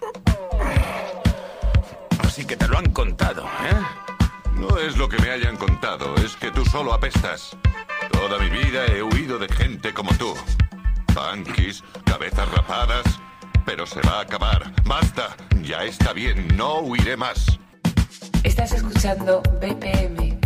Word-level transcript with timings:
Así 2.19 2.45
que 2.45 2.55
te 2.55 2.67
lo 2.67 2.77
han 2.77 2.91
contado, 2.91 3.45
¿eh? 3.45 3.81
No 4.53 4.77
es 4.77 4.95
lo 4.97 5.09
que 5.09 5.19
me 5.21 5.31
hayan 5.31 5.57
contado, 5.57 6.13
es 6.17 6.35
que 6.35 6.51
tú 6.51 6.63
solo 6.65 6.93
apestas. 6.93 7.57
Toda 8.11 8.37
mi 8.37 8.49
vida 8.49 8.85
he 8.85 9.01
huido 9.01 9.39
de 9.39 9.47
gente 9.47 9.91
como 9.91 10.13
tú. 10.17 10.35
Punkis, 11.15 11.83
cabezas 12.05 12.47
rapadas. 12.51 13.05
Pero 13.65 13.87
se 13.87 14.01
va 14.01 14.19
a 14.19 14.21
acabar. 14.21 14.71
Basta, 14.85 15.35
ya 15.61 15.83
está 15.83 16.13
bien, 16.13 16.55
no 16.55 16.79
huiré 16.79 17.17
más. 17.17 17.59
Estás 18.47 18.71
escuchando 18.71 19.43
BPM. 19.59 20.36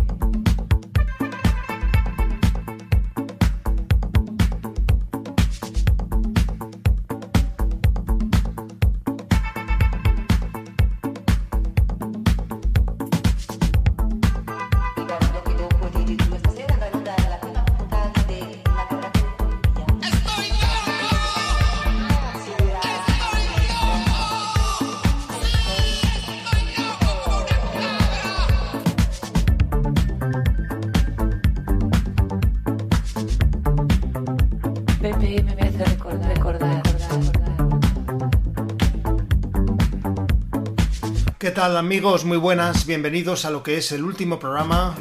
Tal 41.61 41.77
amigos? 41.77 42.25
Muy 42.25 42.37
buenas, 42.37 42.87
bienvenidos 42.87 43.45
a 43.45 43.51
lo 43.51 43.61
que 43.61 43.77
es 43.77 43.91
el 43.91 44.03
último 44.03 44.39
programa, 44.39 44.95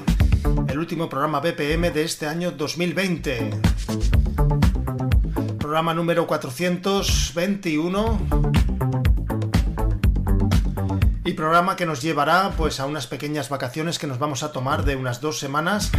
el 0.68 0.78
último 0.78 1.08
programa 1.08 1.40
BPM 1.40 1.90
de 1.90 2.02
este 2.02 2.26
año 2.26 2.50
2020. 2.50 3.48
Programa 5.58 5.94
número 5.94 6.26
421 6.26 8.20
y 11.24 11.32
programa 11.32 11.76
que 11.76 11.86
nos 11.86 12.02
llevará 12.02 12.52
pues 12.58 12.78
a 12.78 12.84
unas 12.84 13.06
pequeñas 13.06 13.48
vacaciones 13.48 13.98
que 13.98 14.06
nos 14.06 14.18
vamos 14.18 14.42
a 14.42 14.52
tomar 14.52 14.84
de 14.84 14.96
unas 14.96 15.22
dos 15.22 15.38
semanas, 15.38 15.90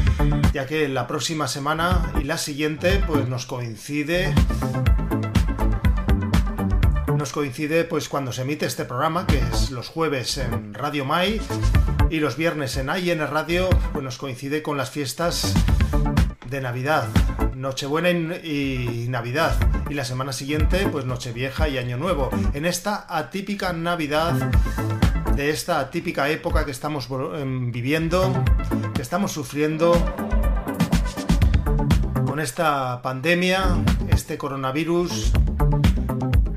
ya 0.54 0.68
que 0.68 0.88
la 0.88 1.08
próxima 1.08 1.48
semana 1.48 2.14
y 2.22 2.24
la 2.24 2.38
siguiente 2.38 3.02
pues 3.08 3.28
nos 3.28 3.48
coincide 3.48 4.32
nos 7.22 7.34
coincide 7.34 7.84
pues 7.84 8.10
cuando 8.10 8.32
se 8.32 8.42
emite 8.42 8.66
este 8.66 8.84
programa, 8.84 9.28
que 9.28 9.38
es 9.38 9.70
los 9.70 9.90
jueves 9.90 10.40
en 10.40 10.74
Radio 10.74 11.06
Mai 11.06 11.40
y 12.10 12.20
los 12.20 12.36
viernes 12.36 12.78
en 12.78 12.90
AIN 12.90 13.20
Radio, 13.20 13.70
pues 13.94 14.04
nos 14.04 14.18
coincide 14.18 14.64
con 14.64 14.76
las 14.76 14.90
fiestas 14.90 15.54
de 16.50 16.62
Navidad, 16.62 17.08
Nochebuena 17.54 18.10
y, 18.10 19.04
y 19.04 19.08
Navidad. 19.08 19.56
Y 19.88 19.94
la 19.94 20.04
semana 20.04 20.34
siguiente, 20.34 20.88
pues 20.92 21.06
Nochevieja 21.06 21.70
y 21.70 21.78
Año 21.78 21.96
Nuevo. 21.96 22.32
En 22.56 22.66
esta 22.66 23.06
atípica 23.08 23.72
Navidad, 23.72 24.34
de 25.36 25.52
esta 25.52 25.80
atípica 25.80 26.28
época 26.28 26.66
que 26.66 26.72
estamos 26.72 27.08
em, 27.36 27.72
viviendo, 27.72 28.34
que 28.96 29.04
estamos 29.04 29.32
sufriendo 29.32 29.94
con 32.26 32.40
esta 32.40 33.00
pandemia, 33.04 33.78
este 34.10 34.40
coronavirus 34.40 35.34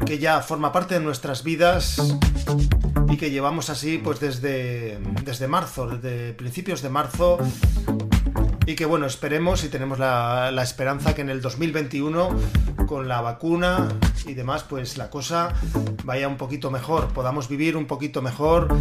que 0.04 0.18
ya 0.18 0.40
forma 0.42 0.72
parte 0.72 0.94
de 0.94 1.00
nuestras 1.00 1.42
vidas 1.42 2.16
y 3.08 3.16
que 3.16 3.30
llevamos 3.30 3.70
así 3.70 3.98
pues 3.98 4.20
desde, 4.20 4.98
desde 5.24 5.48
marzo, 5.48 5.86
desde 5.86 6.32
principios 6.34 6.82
de 6.82 6.90
marzo. 6.90 7.38
Y 8.66 8.74
que 8.74 8.86
bueno, 8.86 9.06
esperemos 9.06 9.64
y 9.64 9.68
tenemos 9.68 9.98
la, 9.98 10.50
la, 10.50 10.62
esperanza 10.62 11.14
que 11.14 11.20
en 11.20 11.28
el 11.28 11.42
2021 11.42 12.30
con 12.86 13.08
la 13.08 13.20
vacuna 13.20 13.88
y 14.26 14.34
demás 14.34 14.64
pues 14.64 14.96
la 14.96 15.10
cosa 15.10 15.52
vaya 16.04 16.28
un 16.28 16.36
poquito 16.36 16.70
mejor, 16.70 17.08
podamos 17.08 17.48
vivir 17.48 17.76
un 17.76 17.86
poquito 17.86 18.22
mejor 18.22 18.74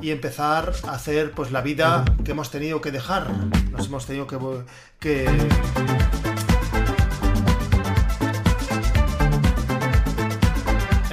y 0.00 0.10
empezar 0.10 0.72
a 0.86 0.92
hacer 0.92 1.32
pues 1.32 1.50
la 1.50 1.60
vida 1.60 2.04
que 2.24 2.32
hemos 2.32 2.50
tenido 2.50 2.80
que 2.80 2.92
dejar, 2.92 3.30
nos 3.72 3.86
hemos 3.86 4.06
tenido 4.06 4.26
que, 4.26 4.38
que 5.00 5.26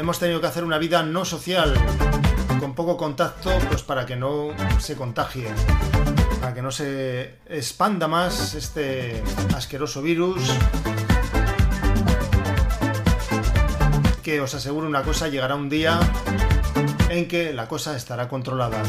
hemos 0.02 0.18
tenido 0.18 0.42
que 0.42 0.48
hacer 0.48 0.64
una 0.64 0.80
vida 0.80 1.04
no 1.04 1.24
social, 1.26 1.76
con 2.60 2.74
poco 2.74 2.98
contacto, 2.98 3.52
pues 3.70 3.84
para 3.84 4.04
que 4.04 4.16
no 4.16 4.48
se 4.80 4.96
contagie, 4.96 5.48
para 6.40 6.56
que 6.56 6.62
no 6.64 6.72
se 6.72 7.36
expanda 7.48 8.08
más 8.08 8.56
este 8.56 9.22
asqueroso 9.56 10.02
virus. 10.02 10.42
Que 14.24 14.42
os 14.42 14.56
aseguro 14.56 14.88
una 14.88 15.04
cosa, 15.04 15.28
llegará 15.28 15.54
un 15.54 15.70
día 15.70 16.00
en 17.10 17.28
que 17.28 17.54
la 17.54 17.68
cosa 17.68 17.96
estará 17.96 18.28
controlada. 18.28 18.82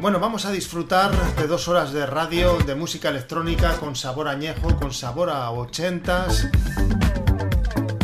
Bueno, 0.00 0.18
vamos 0.18 0.46
a 0.46 0.50
disfrutar 0.50 1.12
de 1.36 1.46
dos 1.46 1.68
horas 1.68 1.92
de 1.92 2.06
radio, 2.06 2.58
de 2.58 2.74
música 2.74 3.10
electrónica 3.10 3.76
con 3.76 3.94
sabor 3.94 4.26
añejo, 4.26 4.76
con 4.80 4.92
sabor 4.92 5.30
a 5.30 5.48
ochentas 5.52 6.48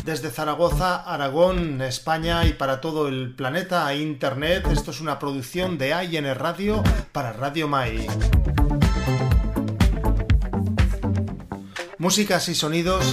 desde 0.08 0.30
Zaragoza, 0.30 1.02
Aragón, 1.02 1.82
España 1.82 2.46
y 2.46 2.54
para 2.54 2.80
todo 2.80 3.08
el 3.08 3.34
planeta 3.34 3.86
a 3.86 3.94
Internet. 3.94 4.66
Esto 4.72 4.90
es 4.90 5.02
una 5.02 5.18
producción 5.18 5.76
de 5.76 5.92
AIN 5.92 6.34
Radio 6.34 6.82
para 7.12 7.34
Radio 7.34 7.68
Mai. 7.68 8.06
Músicas 11.98 12.48
y 12.48 12.54
sonidos 12.54 13.12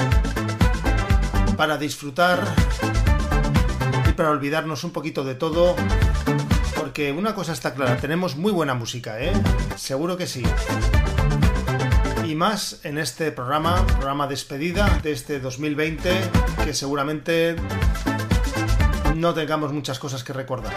para 1.58 1.78
disfrutar 1.78 2.40
y 4.10 4.14
para 4.14 4.30
olvidarnos 4.30 4.86
un 4.86 4.92
poquito 4.92 5.26
de 5.26 5.36
todo. 5.36 5.76
Porque 6.78 7.12
una 7.12 7.36
cosa 7.36 7.52
está 7.52 7.74
clara, 7.74 7.98
tenemos 7.98 8.38
muy 8.38 8.54
buena 8.54 8.74
música, 8.74 9.20
¿eh? 9.20 9.34
Seguro 9.76 10.16
que 10.16 10.28
sí 10.28 10.44
más 12.36 12.80
en 12.84 12.98
este 12.98 13.32
programa, 13.32 13.86
programa 13.88 14.28
despedida 14.28 15.00
de 15.02 15.12
este 15.12 15.40
2020, 15.40 16.12
que 16.64 16.74
seguramente 16.74 17.56
no 19.16 19.34
tengamos 19.34 19.72
muchas 19.72 20.00
cosas 20.00 20.24
que 20.24 20.34
recordar. 20.34 20.74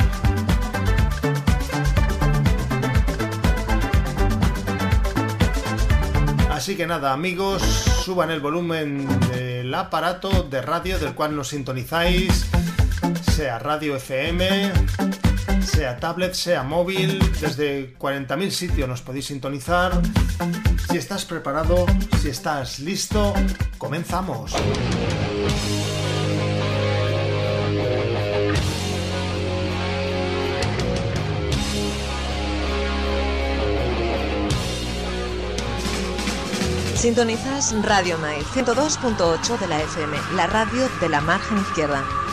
Así 6.51 6.77
que 6.77 6.87
nada, 6.87 7.13
amigos, 7.13 7.63
suban 7.63 8.31
el 8.31 8.41
volumen 8.41 9.07
del 9.31 9.73
aparato 9.75 10.43
de 10.45 10.61
radio 10.63 10.99
del 10.99 11.15
cual 11.15 11.35
nos 11.35 11.49
sintonizáis, 11.49 12.47
sea 13.33 13.59
radio 13.59 13.97
FM, 13.97 14.73
sea 15.79 16.01
tablet, 16.01 16.35
sea 16.35 16.65
móvil, 16.65 17.21
desde 17.41 17.97
40.000 17.99 18.51
sitios 18.51 18.89
nos 18.89 19.01
podéis 19.01 19.27
sintonizar. 19.27 19.93
Si 20.91 20.97
estás 20.97 21.25
preparado, 21.25 21.87
si 22.21 22.31
estás 22.31 22.81
listo, 22.81 23.33
comenzamos. 23.79 24.57
Sintonizas 36.97 37.73
Radio 37.85 38.19
Mai 38.19 38.41
102.8 38.41 39.59
de 39.61 39.69
la 39.69 39.81
FM, 39.81 40.17
la 40.35 40.49
radio 40.49 40.89
de 41.01 41.09
la 41.09 41.21
margen 41.21 41.59
izquierda. 41.59 42.28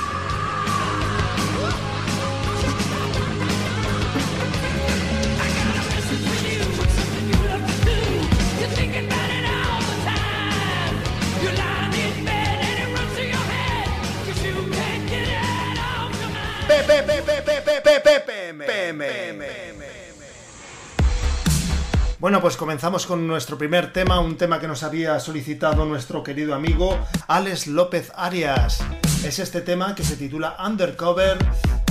Bueno, 22.26 22.42
pues 22.42 22.58
comenzamos 22.58 23.06
con 23.06 23.28
nuestro 23.28 23.56
primer 23.56 23.94
tema, 23.94 24.20
un 24.20 24.36
tema 24.36 24.60
que 24.60 24.68
nos 24.68 24.82
había 24.82 25.20
solicitado 25.20 25.86
nuestro 25.86 26.24
querido 26.24 26.56
amigo 26.56 26.98
Alex 27.28 27.68
López 27.68 28.12
Arias. 28.16 28.84
Es 29.24 29.38
este 29.38 29.62
tema 29.62 29.94
que 29.94 30.04
se 30.04 30.18
titula 30.18 30.58
Undercover, 30.60 31.38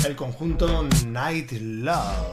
el 0.05 0.17
conjunto 0.17 0.89
Night 1.07 1.53
Love. 1.53 2.33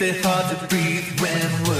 makes 0.00 0.16
it 0.16 0.24
hard 0.24 0.58
to 0.58 0.66
breathe 0.66 1.04
when 1.20 1.73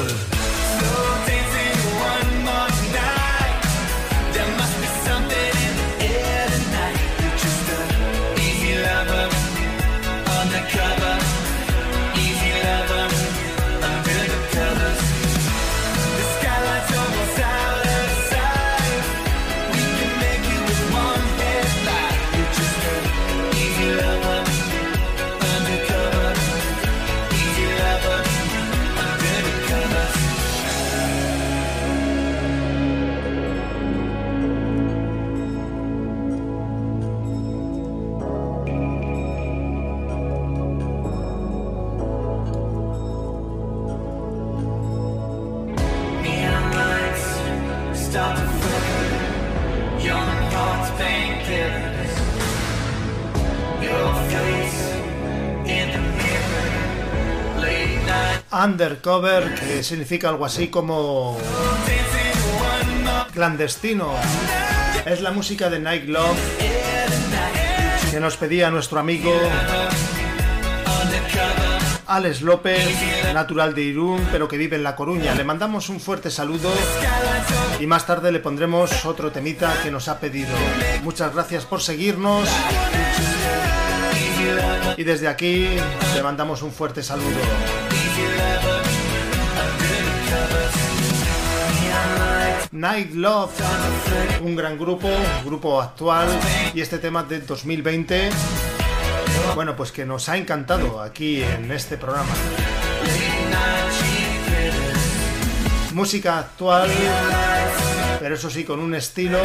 Undercover, 58.75 59.55
que 59.55 59.85
significa 59.85 60.29
algo 60.29 60.44
así 60.44 60.67
como 60.67 61.38
clandestino. 63.32 64.15
Es 65.06 65.21
la 65.21 65.31
música 65.31 65.71
de 65.71 65.79
Night 65.79 66.09
Love 66.09 66.37
que 68.11 68.19
nos 68.19 68.37
pedía 68.37 68.73
nuestro 68.73 68.99
amigo 68.99 69.31
Alex 72.09 72.43
López, 72.43 72.85
natural 73.32 73.76
de 73.76 73.82
Irún, 73.82 74.26
pero 74.32 74.49
que 74.49 74.59
vive 74.59 74.75
en 74.75 74.82
La 74.82 74.97
Coruña. 74.97 75.37
Le 75.37 75.44
mandamos 75.44 75.88
un 75.88 76.00
fuerte 76.00 76.29
saludo 76.29 76.73
y 77.79 77.87
más 77.87 78.05
tarde 78.06 78.32
le 78.32 78.41
pondremos 78.41 79.05
otro 79.05 79.31
temita 79.31 79.73
que 79.85 79.93
nos 79.93 80.09
ha 80.09 80.19
pedido. 80.19 80.50
Muchas 81.05 81.32
gracias 81.32 81.65
por 81.65 81.81
seguirnos. 81.81 82.49
Y 84.97 85.05
desde 85.05 85.29
aquí 85.29 85.69
le 86.14 86.23
mandamos 86.25 86.62
un 86.62 86.73
fuerte 86.73 87.04
saludo. 87.04 87.38
Night 92.75 93.12
Love, 93.12 93.52
un 94.43 94.57
gran 94.57 94.76
grupo, 94.76 95.09
grupo 95.45 95.81
actual 95.81 96.26
y 96.75 96.81
este 96.81 96.99
tema 96.99 97.23
del 97.23 97.47
2020, 97.47 98.31
bueno, 99.54 99.76
pues 99.76 99.93
que 99.93 100.04
nos 100.04 100.28
ha 100.28 100.37
encantado 100.37 101.00
aquí 101.00 101.40
en 101.40 101.71
este 101.71 101.97
programa. 101.97 102.35
Música 105.93 106.38
actual, 106.40 106.90
pero 108.19 108.35
eso 108.35 108.50
sí, 108.50 108.64
con 108.64 108.81
un 108.81 108.97
estilo 108.97 109.38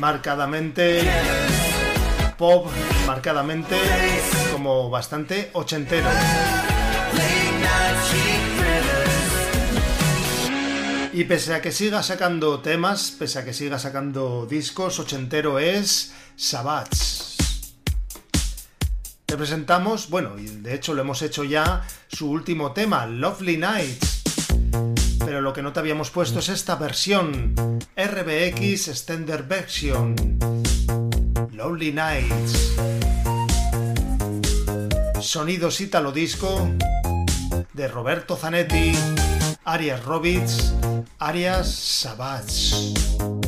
marcadamente 0.00 1.08
pop, 2.36 2.66
marcadamente 3.06 3.76
como 4.52 4.90
bastante 4.90 5.50
ochentero. 5.52 6.08
Y 11.12 11.24
pese 11.24 11.54
a 11.54 11.60
que 11.60 11.72
siga 11.72 12.02
sacando 12.04 12.60
temas, 12.60 13.10
pese 13.10 13.40
a 13.40 13.44
que 13.44 13.52
siga 13.52 13.80
sacando 13.80 14.46
discos, 14.46 15.00
ochentero 15.00 15.58
es 15.58 16.12
Sabats. 16.36 17.36
Te 19.26 19.36
presentamos, 19.36 20.08
bueno, 20.08 20.38
y 20.38 20.46
de 20.46 20.74
hecho 20.74 20.94
lo 20.94 21.02
hemos 21.02 21.22
hecho 21.22 21.42
ya, 21.42 21.84
su 22.08 22.30
último 22.30 22.72
tema, 22.72 23.06
Lovely 23.06 23.56
Nights. 23.56 24.22
Pero 25.24 25.40
lo 25.40 25.52
que 25.52 25.62
no 25.62 25.72
te 25.72 25.80
habíamos 25.80 26.10
puesto 26.10 26.38
es 26.38 26.48
esta 26.48 26.76
versión, 26.76 27.54
RBX 27.96 28.88
Extender 28.88 29.42
Version. 29.42 30.14
Lovely 31.52 31.92
Nights. 31.92 32.76
Sonidos 35.20 35.80
Italo 35.80 36.12
Disco 36.12 36.70
de 37.72 37.88
Roberto 37.88 38.36
Zanetti, 38.36 38.92
Arias 39.70 40.04
Robits 40.04 40.72
Arias 41.20 41.68
Savage. 41.72 43.39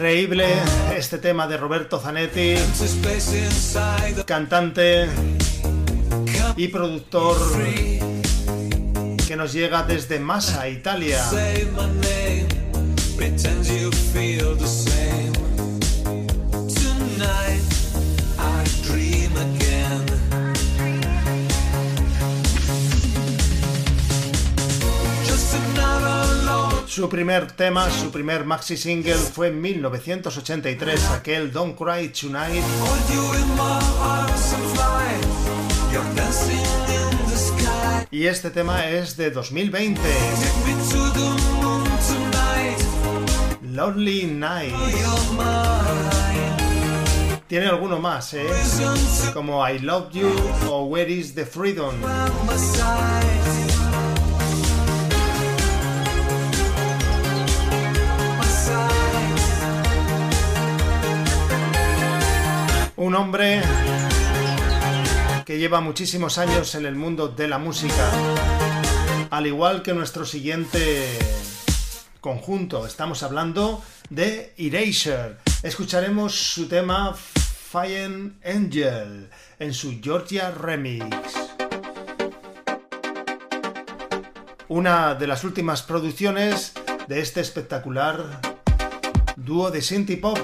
Increíble 0.00 0.46
este 0.96 1.18
tema 1.18 1.46
de 1.46 1.58
Roberto 1.58 2.00
Zanetti, 2.00 2.54
cantante 4.24 5.10
y 6.56 6.68
productor 6.68 7.36
que 9.28 9.36
nos 9.36 9.52
llega 9.52 9.82
desde 9.82 10.18
Massa, 10.18 10.70
Italia. 10.70 11.22
Su 26.90 27.08
primer 27.08 27.52
tema, 27.52 27.88
su 27.88 28.10
primer 28.10 28.44
maxi 28.44 28.76
single 28.76 29.14
fue 29.14 29.46
en 29.46 29.60
1983, 29.60 31.04
aquel 31.10 31.52
Don't 31.52 31.78
Cry 31.78 32.08
Tonight, 32.08 32.64
y 38.10 38.26
este 38.26 38.50
tema 38.50 38.88
es 38.88 39.16
de 39.16 39.30
2020, 39.30 40.00
Take 40.00 40.66
me 40.66 40.74
to 40.90 41.12
the 41.12 41.20
moon 41.62 41.84
tonight. 42.08 42.80
Lonely 43.62 44.26
Night. 44.26 44.74
Tiene 47.46 47.66
alguno 47.66 48.00
más, 48.00 48.34
¿eh? 48.34 48.48
Como 49.32 49.66
I 49.68 49.78
Love 49.78 50.10
You 50.12 50.28
o 50.68 50.86
Where 50.86 51.08
is 51.08 51.36
the 51.36 51.46
Freedom. 51.46 51.94
Un 63.10 63.16
hombre 63.16 63.60
que 65.44 65.58
lleva 65.58 65.80
muchísimos 65.80 66.38
años 66.38 66.76
en 66.76 66.86
el 66.86 66.94
mundo 66.94 67.26
de 67.26 67.48
la 67.48 67.58
música. 67.58 68.08
Al 69.30 69.48
igual 69.48 69.82
que 69.82 69.92
nuestro 69.92 70.24
siguiente 70.24 71.18
conjunto, 72.20 72.86
estamos 72.86 73.24
hablando 73.24 73.82
de 74.10 74.54
Erasure. 74.56 75.38
Escucharemos 75.64 76.36
su 76.52 76.68
tema 76.68 77.12
Fire 77.12 78.34
Angel 78.44 79.28
en 79.58 79.74
su 79.74 79.98
Georgia 80.00 80.52
Remix. 80.52 81.16
Una 84.68 85.16
de 85.16 85.26
las 85.26 85.42
últimas 85.42 85.82
producciones 85.82 86.74
de 87.08 87.18
este 87.18 87.40
espectacular 87.40 88.40
dúo 89.34 89.72
de 89.72 89.82
synth 89.82 90.20
pop, 90.20 90.38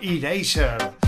Erasure. 0.00 1.01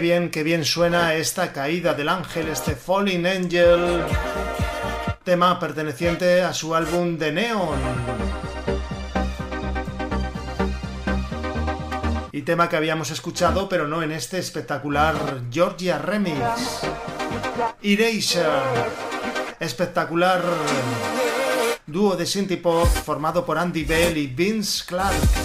Bien, 0.00 0.28
qué 0.30 0.42
bien 0.42 0.64
suena 0.64 1.14
esta 1.14 1.52
caída 1.52 1.94
del 1.94 2.08
ángel, 2.08 2.48
este 2.48 2.74
Falling 2.74 3.26
Angel, 3.26 4.02
tema 5.22 5.58
perteneciente 5.60 6.42
a 6.42 6.52
su 6.52 6.74
álbum 6.74 7.16
The 7.16 7.30
Neon. 7.30 7.78
Y 12.32 12.42
tema 12.42 12.68
que 12.68 12.76
habíamos 12.76 13.10
escuchado, 13.10 13.68
pero 13.68 13.86
no 13.86 14.02
en 14.02 14.10
este 14.10 14.38
espectacular 14.38 15.14
Georgia 15.50 15.98
Remix. 15.98 16.40
Erasure, 17.82 18.48
espectacular 19.60 20.42
dúo 21.86 22.16
de 22.16 22.26
synth 22.26 22.60
pop 22.60 22.88
formado 22.88 23.46
por 23.46 23.58
Andy 23.58 23.84
Bell 23.84 24.16
y 24.16 24.26
Vince 24.26 24.84
Clark. 24.86 25.43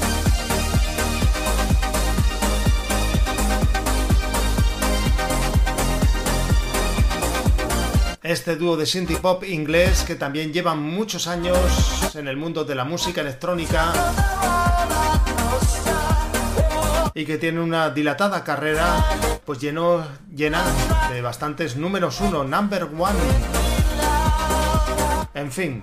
Este 8.30 8.56
dúo 8.56 8.78
de 8.78 8.86
synth 8.86 9.20
pop 9.22 9.44
inglés 9.44 10.04
que 10.04 10.14
también 10.14 10.54
lleva 10.54 10.76
muchos 10.76 11.26
años 11.26 11.58
en 12.14 12.28
el 12.28 12.38
mundo 12.38 12.64
de 12.64 12.76
la 12.76 12.84
música 12.84 13.22
electrónica 13.22 13.92
y 17.16 17.26
que 17.26 17.40
tiene 17.40 17.60
una 17.60 17.90
dilatada 17.90 18.44
carrera 18.44 19.04
pues 19.46 19.58
lleno, 19.60 20.06
llena 20.32 20.64
de 21.10 21.24
bastantes 21.24 21.76
números 21.76 22.22
uno, 22.22 22.44
number 22.44 22.84
one. 22.84 23.18
En 25.34 25.52
fin. 25.52 25.82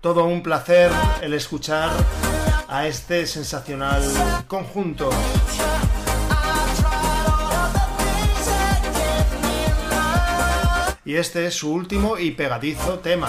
Todo 0.00 0.24
un 0.24 0.42
placer 0.42 0.90
el 1.20 1.34
escuchar 1.34 1.92
a 2.66 2.88
este 2.88 3.28
sensacional 3.28 4.02
conjunto. 4.48 5.08
Y 11.12 11.16
este 11.16 11.44
es 11.44 11.56
su 11.56 11.70
último 11.70 12.16
y 12.16 12.30
pegadizo 12.30 13.00
tema. 13.00 13.28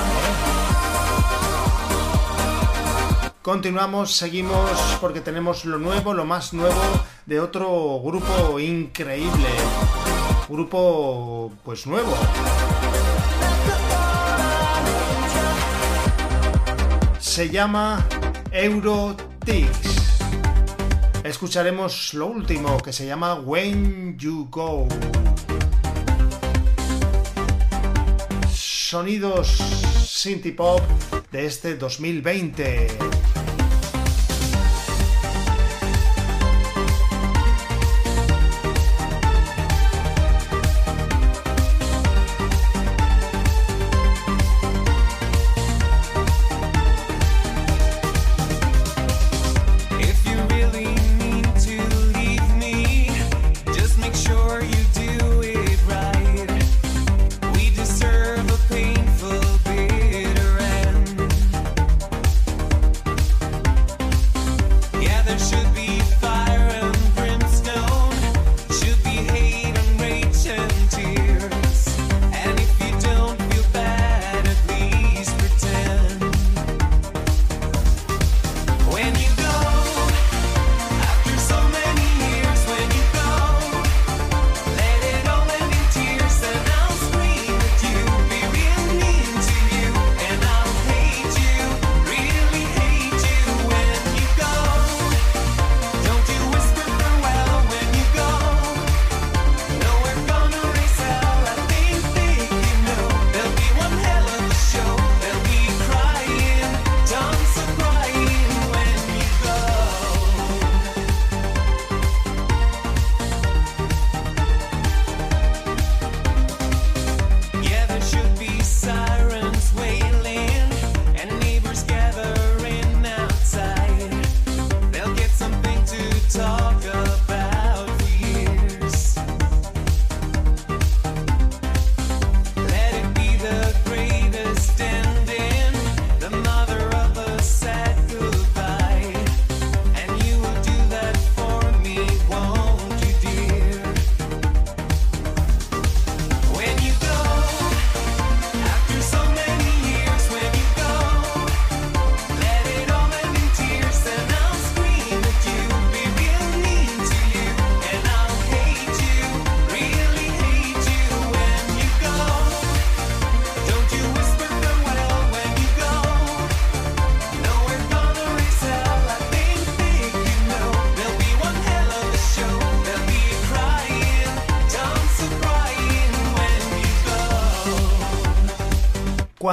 Continuamos, 3.42 4.16
seguimos 4.16 4.72
porque 5.02 5.20
tenemos 5.20 5.66
lo 5.66 5.78
nuevo, 5.78 6.14
lo 6.14 6.24
más 6.24 6.54
nuevo 6.54 6.82
de 7.26 7.42
otro 7.42 8.00
grupo 8.02 8.58
increíble. 8.58 9.50
Grupo 10.48 11.52
pues 11.66 11.86
nuevo. 11.86 12.16
Se 17.20 17.50
llama 17.50 18.08
Eurotix. 18.50 19.68
Escucharemos 21.26 22.14
lo 22.14 22.28
último 22.28 22.78
que 22.78 22.94
se 22.94 23.06
llama 23.06 23.34
When 23.34 24.18
You 24.18 24.48
Go. 24.50 24.88
Sonidos 28.94 29.48
synth 30.06 30.56
pop 30.56 30.80
de 31.32 31.48
este 31.48 31.76
2020. 31.78 33.33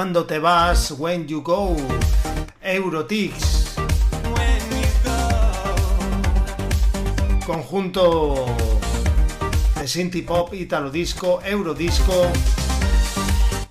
Cuando 0.01 0.25
te 0.25 0.39
vas, 0.39 0.89
when 0.97 1.27
you 1.27 1.43
go. 1.43 1.75
Eurotix. 2.59 3.75
Conjunto 7.45 8.47
de 9.79 9.87
synth 9.87 10.25
pop, 10.25 10.55
italo 10.55 10.89
disco, 10.89 11.39
eurodisco 11.45 12.31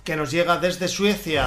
que 0.05 0.15
nos 0.15 0.31
llega 0.31 0.55
desde 0.55 0.87
Suecia. 0.87 1.45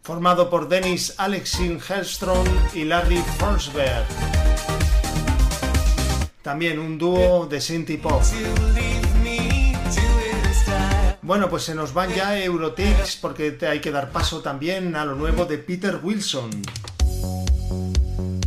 Formado 0.00 0.48
por 0.48 0.68
Dennis 0.68 1.12
Alexin 1.18 1.80
Hellstrom 1.80 2.46
y 2.72 2.84
Larry 2.84 3.20
Forsberg. 3.40 4.06
También 6.48 6.78
un 6.78 6.96
dúo 6.96 7.44
de 7.44 7.60
synth 7.60 8.00
pop. 8.00 8.22
Bueno, 11.20 11.50
pues 11.50 11.64
se 11.64 11.74
nos 11.74 11.92
van 11.92 12.08
ya 12.14 12.42
Eurotix 12.42 13.16
porque 13.16 13.58
hay 13.68 13.80
que 13.82 13.90
dar 13.90 14.10
paso 14.10 14.40
también 14.40 14.96
a 14.96 15.04
lo 15.04 15.14
nuevo 15.14 15.44
de 15.44 15.58
Peter 15.58 16.00
Wilson. 16.02 16.48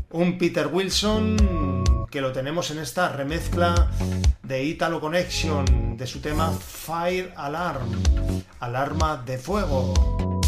Un 0.09 0.39
Peter 0.39 0.65
Wilson 0.65 2.07
que 2.09 2.21
lo 2.21 2.31
tenemos 2.31 2.71
en 2.71 2.79
esta 2.79 3.09
remezcla 3.09 3.91
de 4.41 4.63
Italo 4.63 4.99
Connection 4.99 5.95
de 5.95 6.07
su 6.07 6.21
tema 6.21 6.51
Fire 6.51 7.31
Alarm, 7.35 8.01
alarma 8.59 9.17
de 9.17 9.37
fuego. 9.37 10.40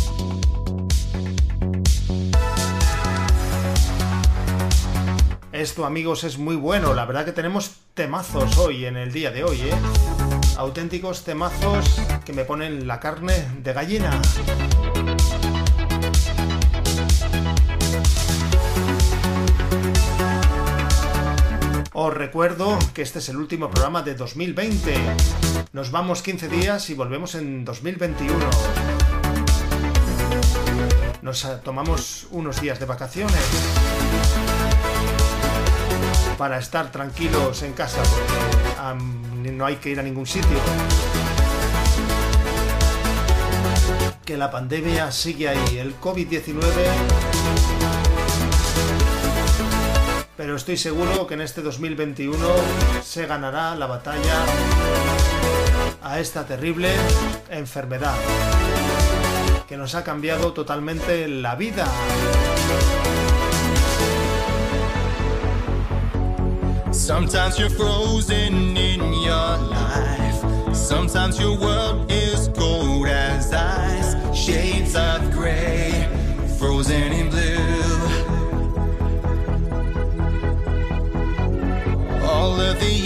Esto, 5.64 5.86
amigos, 5.86 6.26
es 6.26 6.38
muy 6.38 6.58
bueno. 6.58 6.94
La 6.94 7.06
verdad 7.06 7.24
que 7.24 7.32
tenemos 7.32 7.72
temazos 7.94 8.58
hoy, 8.58 8.84
en 8.84 8.98
el 8.98 9.14
día 9.14 9.32
de 9.32 9.46
hoy, 9.46 9.62
¿eh? 9.62 9.74
Auténticos 10.58 11.24
temazos 11.24 12.02
que 12.26 12.34
me 12.34 12.44
ponen 12.44 12.86
la 12.86 13.00
carne 13.00 13.48
de 13.60 13.72
gallina. 13.72 14.22
Os 21.94 22.14
recuerdo 22.14 22.78
que 22.94 23.02
este 23.02 23.20
es 23.20 23.30
el 23.30 23.38
último 23.38 23.72
programa 23.72 24.02
de 24.02 24.16
2020. 24.16 24.96
Nos 25.72 25.92
vamos 25.92 26.22
15 26.24 26.50
días 26.50 26.90
y 26.90 26.94
volvemos 26.94 27.36
en 27.36 27.64
2021. 27.64 28.36
Nos 31.22 31.64
tomamos 31.64 32.28
unos 32.32 32.60
días 32.60 32.82
de 32.82 32.86
vacaciones 32.86 34.63
para 36.38 36.58
estar 36.58 36.92
tranquilos 36.92 37.62
en 37.64 37.74
casa 37.74 38.02
porque 38.04 39.52
no 39.52 39.66
hay 39.66 39.76
que 39.78 39.90
ir 39.90 40.00
a 40.00 40.04
ningún 40.04 40.26
sitio. 40.26 40.58
Que 44.26 44.38
la 44.38 44.50
pandemia 44.50 45.12
sigue 45.12 45.50
ahí, 45.50 45.78
el 45.78 46.00
COVID-19 46.00 46.64
pero 50.36 50.56
estoy 50.56 50.78
seguro 50.78 51.28
que 51.28 51.36
en 51.36 51.42
este 51.42 51.62
2021 51.62 52.38
se 53.04 53.28
ganará 53.28 53.76
la 53.76 53.86
batalla 53.86 54.44
a 56.04 56.20
esta 56.20 56.46
terrible 56.46 56.90
enfermedad 57.50 58.16
que 59.68 59.78
nos 59.78 59.96
ha 59.96 60.04
cambiado 60.04 60.52
totalmente 60.52 61.28
la 61.28 61.56
vida. 61.56 61.88
Sometimes 66.94 67.58
you're 67.58 67.72
frozen 67.72 68.78
in 68.78 69.02
your 69.14 69.58
life. 69.58 70.76
Sometimes 70.76 71.40
your 71.40 71.58
world 71.60 72.12
is 72.12 72.50
cold 72.56 73.08
as 73.08 73.52
ice. 73.52 74.38
Shades 74.38 74.96
of 74.96 75.32
gray, 75.32 76.08
frozen 76.60 77.12
in 77.12 77.30
blue. 77.30 78.14
All 82.28 82.62
of 82.62 82.80
the 82.80 83.03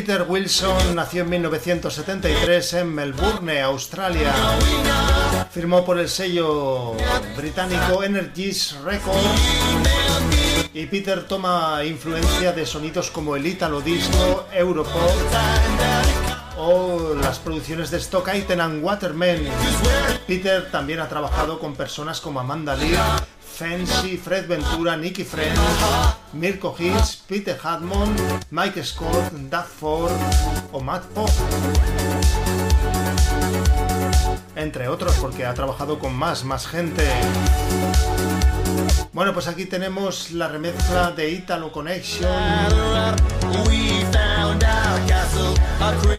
Peter 0.00 0.24
Wilson 0.26 0.94
nació 0.94 1.24
en 1.24 1.28
1973 1.28 2.72
en 2.72 2.94
Melbourne, 2.94 3.60
Australia. 3.60 4.32
Firmó 5.50 5.84
por 5.84 5.98
el 5.98 6.08
sello 6.08 6.94
británico 7.36 8.02
Energies 8.02 8.76
Records. 8.82 9.20
Y 10.72 10.86
Peter 10.86 11.28
toma 11.28 11.84
influencia 11.84 12.52
de 12.52 12.64
sonidos 12.64 13.10
como 13.10 13.36
el 13.36 13.46
Italo 13.46 13.82
Disco, 13.82 14.46
Europop 14.54 15.10
o 16.60 17.14
las 17.14 17.38
producciones 17.38 17.90
de 17.90 17.96
Stock 17.96 18.28
Aitken 18.28 18.60
and 18.60 18.84
Waterman. 18.84 19.38
Peter 20.26 20.70
también 20.70 21.00
ha 21.00 21.08
trabajado 21.08 21.58
con 21.58 21.74
personas 21.74 22.20
como 22.20 22.38
Amanda 22.38 22.76
Lee, 22.76 22.96
Fancy, 23.40 24.18
Fred 24.18 24.46
Ventura, 24.46 24.96
Nicky 24.96 25.24
Friend, 25.24 25.58
Mirko 26.34 26.74
Hitch, 26.78 27.22
Peter 27.26 27.58
Hartman, 27.62 28.14
Mike 28.50 28.84
Scott, 28.84 29.32
Doug 29.32 29.64
Ford 29.64 30.12
o 30.72 30.80
Matt 30.80 31.04
Pop. 31.14 31.30
Entre 34.54 34.88
otros, 34.88 35.14
porque 35.20 35.46
ha 35.46 35.54
trabajado 35.54 35.98
con 35.98 36.14
más, 36.14 36.44
más 36.44 36.66
gente. 36.66 37.08
Bueno, 39.12 39.34
pues 39.34 39.48
aquí 39.48 39.66
tenemos 39.66 40.30
la 40.30 40.46
remezcla 40.48 41.10
de 41.10 41.30
Italo 41.30 41.72
Connection, 41.72 42.30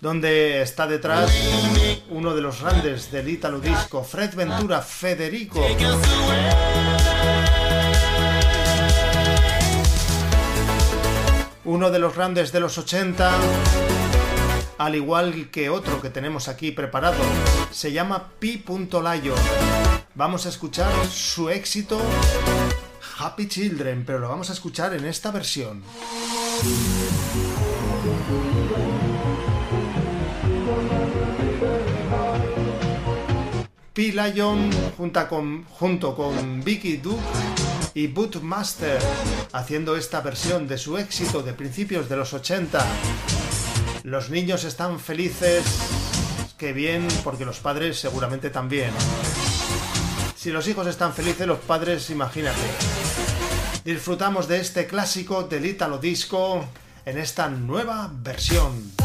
donde 0.02 0.62
está 0.62 0.88
detrás 0.88 1.32
uno 2.10 2.36
de 2.36 2.42
los 2.42 2.62
grandes 2.62 3.10
del 3.12 3.30
Italo 3.30 3.60
Disco, 3.60 4.04
Fred 4.04 4.36
Ventura 4.36 4.82
Federico. 4.82 5.66
Uno 11.64 11.90
de 11.90 12.00
los 12.00 12.14
grandes 12.14 12.52
de 12.52 12.60
los 12.60 12.78
80, 12.78 13.32
al 14.78 14.96
igual 14.96 15.50
que 15.50 15.70
otro 15.70 16.02
que 16.02 16.10
tenemos 16.10 16.50
aquí 16.50 16.72
preparado, 16.72 17.24
se 17.72 17.94
llama 17.94 18.32
P. 18.40 18.62
Vamos 20.14 20.46
a 20.46 20.50
escuchar 20.50 20.92
su 21.08 21.50
éxito 21.50 21.98
Happy 23.18 23.48
Children, 23.48 24.04
pero 24.06 24.20
lo 24.20 24.28
vamos 24.28 24.50
a 24.50 24.54
escuchar 24.54 24.94
en 24.94 25.06
esta 25.06 25.32
versión. 25.32 25.84
P. 33.94 34.12
Lion 34.12 34.70
junta 34.98 35.30
con, 35.30 35.64
junto 35.66 36.14
con 36.14 36.62
Vicky 36.62 36.98
Duke 36.98 37.22
y 37.94 38.08
Bootmaster 38.08 39.00
haciendo 39.54 39.96
esta 39.96 40.20
versión 40.20 40.68
de 40.68 40.78
su 40.78 40.98
éxito 40.98 41.42
de 41.42 41.54
principios 41.54 42.10
de 42.10 42.18
los 42.18 42.34
80. 42.34 42.86
Los 44.04 44.30
niños 44.30 44.66
están 44.66 45.00
felices, 45.00 45.64
que 46.58 46.74
bien, 46.74 47.08
porque 47.24 47.46
los 47.46 47.60
padres 47.60 47.98
seguramente 47.98 48.50
también. 48.50 48.92
Si 50.42 50.50
los 50.50 50.68
hijos 50.68 50.88
están 50.88 51.14
felices, 51.14 51.46
los 51.46 51.60
padres, 51.60 52.10
imagínate. 52.10 52.58
Disfrutamos 53.86 54.48
de 54.48 54.60
este 54.60 54.88
clásico 54.88 55.44
del 55.44 55.68
Italo 55.68 56.00
Disco 56.00 56.66
en 57.06 57.20
esta 57.20 57.48
nueva 57.48 58.10
versión. 58.12 59.01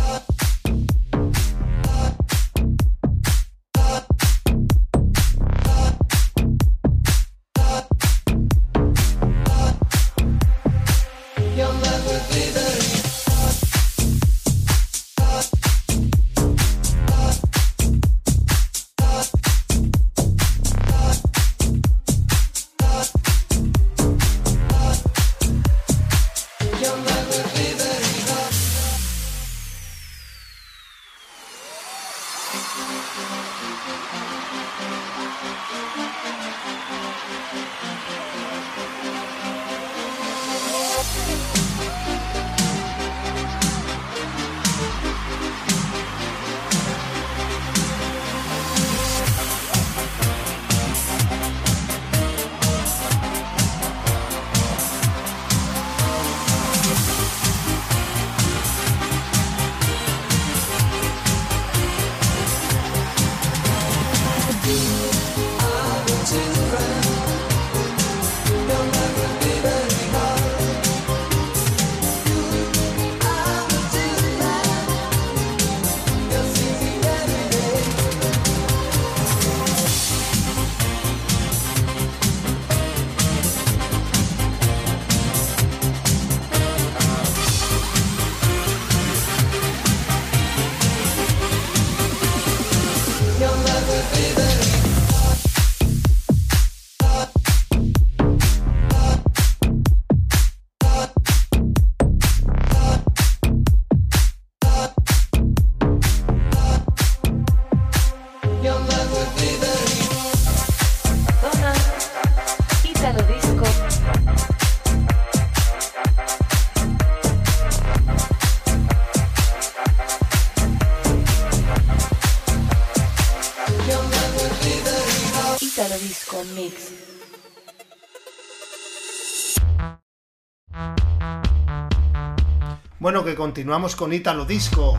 continuamos 133.37 133.95
con 133.95 134.13
Italo 134.13 134.47
Disco. 134.47 134.97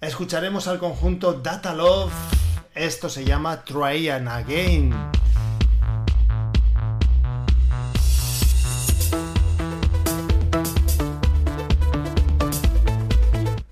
Escucharemos 0.00 0.66
al 0.66 0.78
conjunto 0.78 1.34
Data 1.34 1.74
Love. 1.74 2.12
Esto 2.74 3.08
se 3.08 3.24
llama 3.24 3.62
Try 3.62 4.08
Again. 4.08 4.92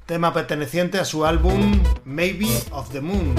Tema 0.04 0.32
perteneciente 0.32 0.98
a 0.98 1.04
su 1.04 1.24
álbum 1.24 1.82
Maybe 2.04 2.48
of 2.70 2.90
the 2.90 3.00
Moon. 3.00 3.34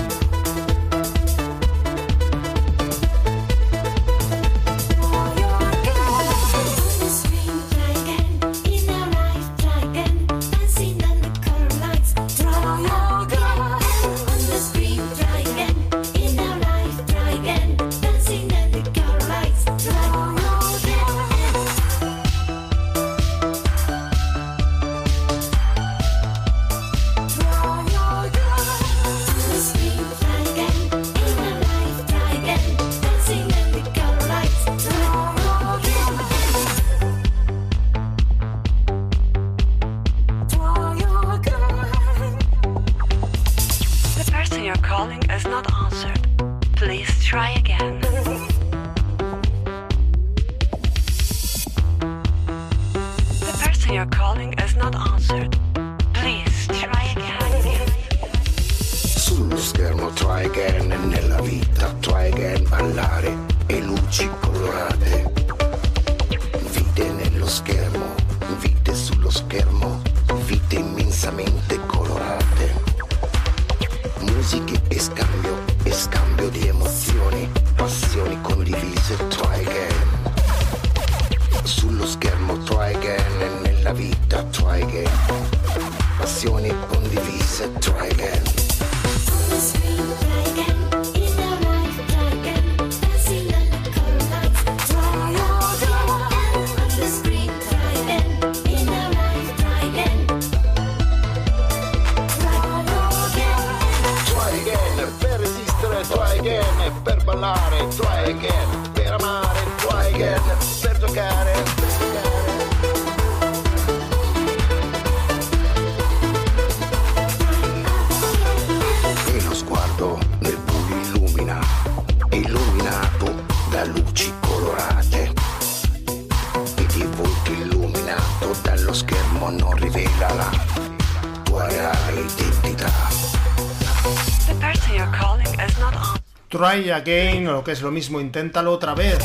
Again, 136.98 137.48
o 137.48 137.52
lo 137.52 137.64
que 137.64 137.74
es 137.74 137.84
lo 137.84 137.92
mismo, 137.92 138.20
inténtalo 138.20 138.72
otra 138.72 138.96
vez. 138.96 139.20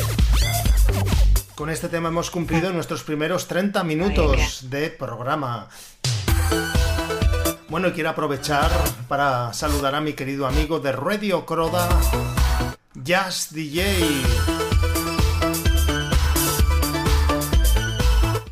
Con 1.54 1.70
este 1.70 1.88
tema 1.88 2.08
hemos 2.08 2.30
cumplido 2.30 2.70
nuestros 2.74 3.02
primeros 3.02 3.48
30 3.48 3.82
minutos 3.82 4.68
de 4.68 4.90
programa. 4.90 5.68
Bueno, 7.70 7.88
y 7.88 7.92
quiero 7.92 8.10
aprovechar 8.10 8.70
para 9.08 9.54
saludar 9.54 9.94
a 9.94 10.02
mi 10.02 10.12
querido 10.12 10.46
amigo 10.46 10.80
de 10.80 10.92
Radio 10.92 11.46
Croda, 11.46 11.88
Jazz 12.92 13.54
DJ. 13.54 13.96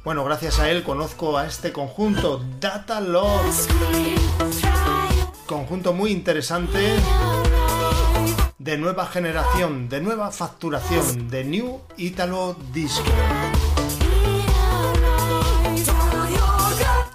Bueno, 0.02 0.24
gracias 0.24 0.58
a 0.60 0.70
él 0.70 0.82
conozco 0.82 1.36
a 1.36 1.46
este 1.46 1.72
conjunto, 1.72 2.42
Data 2.58 3.02
Love. 3.02 3.68
Conjunto 5.44 5.92
muy 5.92 6.10
interesante, 6.10 6.96
de 8.70 8.78
nueva 8.78 9.04
generación, 9.06 9.88
de 9.88 10.00
nueva 10.00 10.30
facturación, 10.30 11.28
de 11.28 11.42
New 11.42 11.80
Italo 11.96 12.54
Disco. 12.72 13.02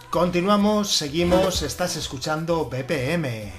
Continuamos, 0.09 0.91
seguimos, 0.97 1.61
estás 1.61 1.95
escuchando 1.95 2.65
BPM. 2.65 3.53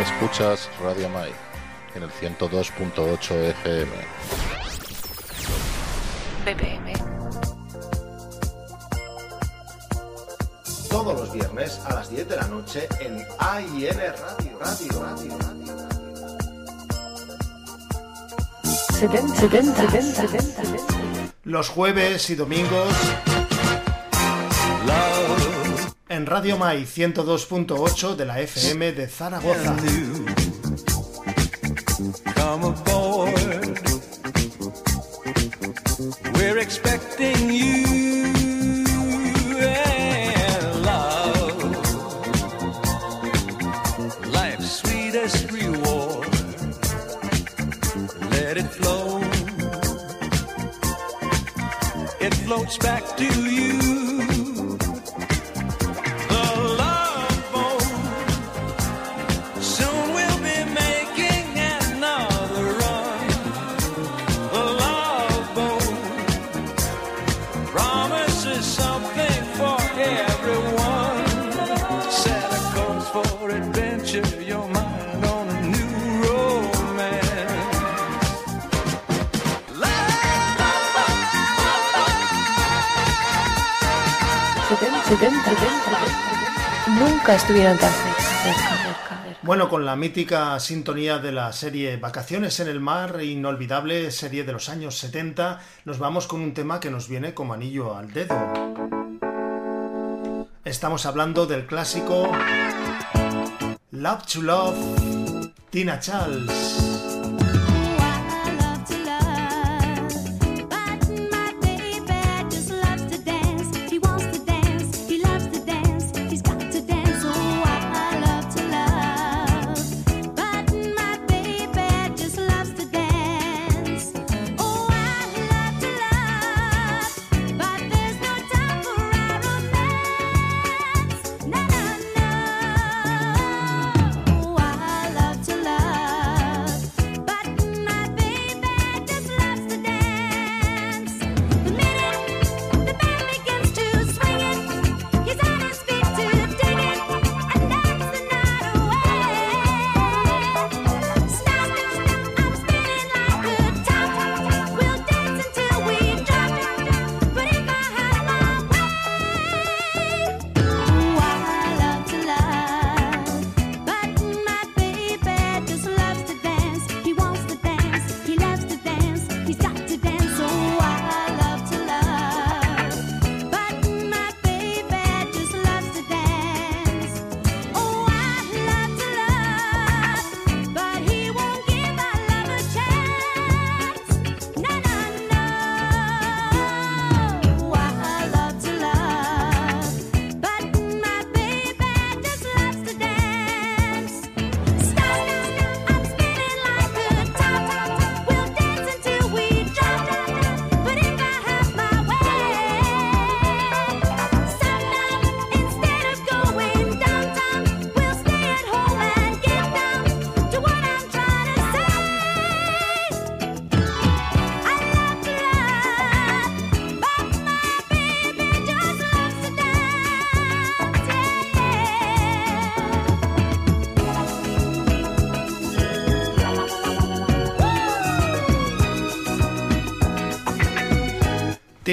Escuchas 0.00 0.70
Radio 0.82 1.10
Mai 1.10 1.52
en 1.94 2.02
el 2.02 2.10
102.8 2.10 3.34
FM. 3.50 3.92
BPM. 6.44 6.92
Todos 10.88 11.14
los 11.14 11.32
viernes 11.32 11.80
a 11.86 11.94
las 11.94 12.10
10 12.10 12.28
de 12.28 12.36
la 12.36 12.46
noche 12.48 12.88
en 13.00 13.24
AIN 13.38 13.98
Radio, 13.98 14.58
Radio, 14.60 15.00
Radio, 15.00 15.38
Radio. 15.38 15.82
70, 18.92 19.34
70, 19.34 19.90
70, 19.90 20.26
70. 20.26 20.92
Los 21.44 21.68
jueves 21.68 22.30
y 22.30 22.34
domingos 22.36 22.94
en 26.12 26.26
Radio 26.26 26.58
Mai 26.58 26.84
102.8 26.84 28.16
de 28.16 28.26
la 28.26 28.38
FM 28.40 28.92
de 28.92 29.08
Zaragoza. 29.08 29.74
Come 32.52 32.64
aboard. 32.64 33.78
We're 36.34 36.58
expecting 36.58 37.50
you 37.50 37.91
Nunca 87.22 87.36
estuvieron 87.36 87.78
tan 87.78 87.92
cerca. 87.92 89.38
Bueno, 89.42 89.68
con 89.68 89.86
la 89.86 89.94
mítica 89.94 90.58
sintonía 90.58 91.18
de 91.18 91.30
la 91.30 91.52
serie 91.52 91.96
Vacaciones 91.96 92.58
en 92.58 92.66
el 92.66 92.80
Mar, 92.80 93.22
inolvidable 93.22 94.10
serie 94.10 94.42
de 94.42 94.52
los 94.52 94.68
años 94.68 94.98
70, 94.98 95.60
nos 95.84 96.00
vamos 96.00 96.26
con 96.26 96.40
un 96.40 96.52
tema 96.52 96.80
que 96.80 96.90
nos 96.90 97.06
viene 97.06 97.32
como 97.32 97.54
anillo 97.54 97.96
al 97.96 98.12
dedo. 98.12 98.34
Estamos 100.64 101.06
hablando 101.06 101.46
del 101.46 101.64
clásico 101.66 102.32
Love 103.92 104.26
to 104.26 104.42
Love, 104.42 104.76
Tina 105.70 106.00
Charles. 106.00 106.91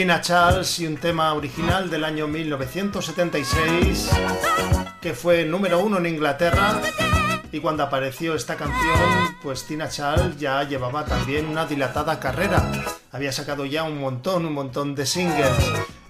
Nina 0.10 0.22
Charles 0.22 0.80
y 0.80 0.88
un 0.88 0.98
tema 0.98 1.32
original 1.36 1.88
del 1.88 2.04
año 2.04 2.28
1976 2.28 4.10
que 5.00 5.14
fue 5.14 5.46
número 5.46 5.78
uno 5.82 6.00
en 6.00 6.08
Inglaterra. 6.08 6.82
Y 7.52 7.60
cuando 7.60 7.84
apareció 7.84 8.34
esta 8.34 8.56
canción 8.56 8.98
pues 9.44 9.68
Tina 9.68 9.88
Charles 9.88 10.40
ya 10.40 10.64
llevaba 10.64 11.06
también 11.06 11.46
una 11.46 11.68
dilatada 11.68 12.20
carrera. 12.20 12.72
Había 13.12 13.32
sacado 13.32 13.66
ya 13.66 13.84
un 13.84 14.00
montón 14.00 14.48
un 14.48 14.54
montón 14.54 14.96
de 14.96 15.06
singles. 15.06 15.54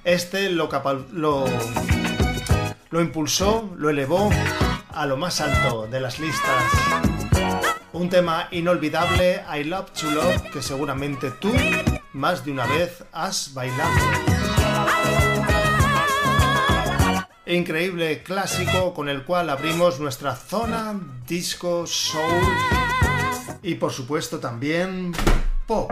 Este 0.06 0.50
lo, 0.50 0.70
lo 1.12 3.02
impulsó 3.02 3.70
lo 3.76 3.89
elevó 3.89 4.30
a 4.93 5.06
lo 5.08 5.18
más 5.18 5.41
alto 5.41 5.88
de 5.88 6.00
las 6.00 6.22
listas. 6.22 6.64
Un 7.91 8.10
tema 8.10 8.47
inolvidable 8.52 9.43
I 9.54 9.66
Love 9.66 9.91
to 9.91 10.10
Love 10.12 10.41
que 10.54 10.62
seguramente 10.62 11.32
tú 11.32 11.52
más 12.20 12.43
de 12.43 12.51
una 12.51 12.65
vez 12.67 13.03
has 13.13 13.53
bailado. 13.53 13.97
Increíble 17.45 18.22
clásico 18.24 18.93
con 18.93 19.07
el 19.07 19.24
cual 19.24 19.49
abrimos 19.49 19.99
nuestra 20.01 20.36
zona 20.36 20.99
disco, 21.26 21.88
soul 21.88 22.43
y 23.63 23.76
por 23.76 23.93
supuesto 23.93 24.38
también 24.39 25.13
pop. 25.65 25.89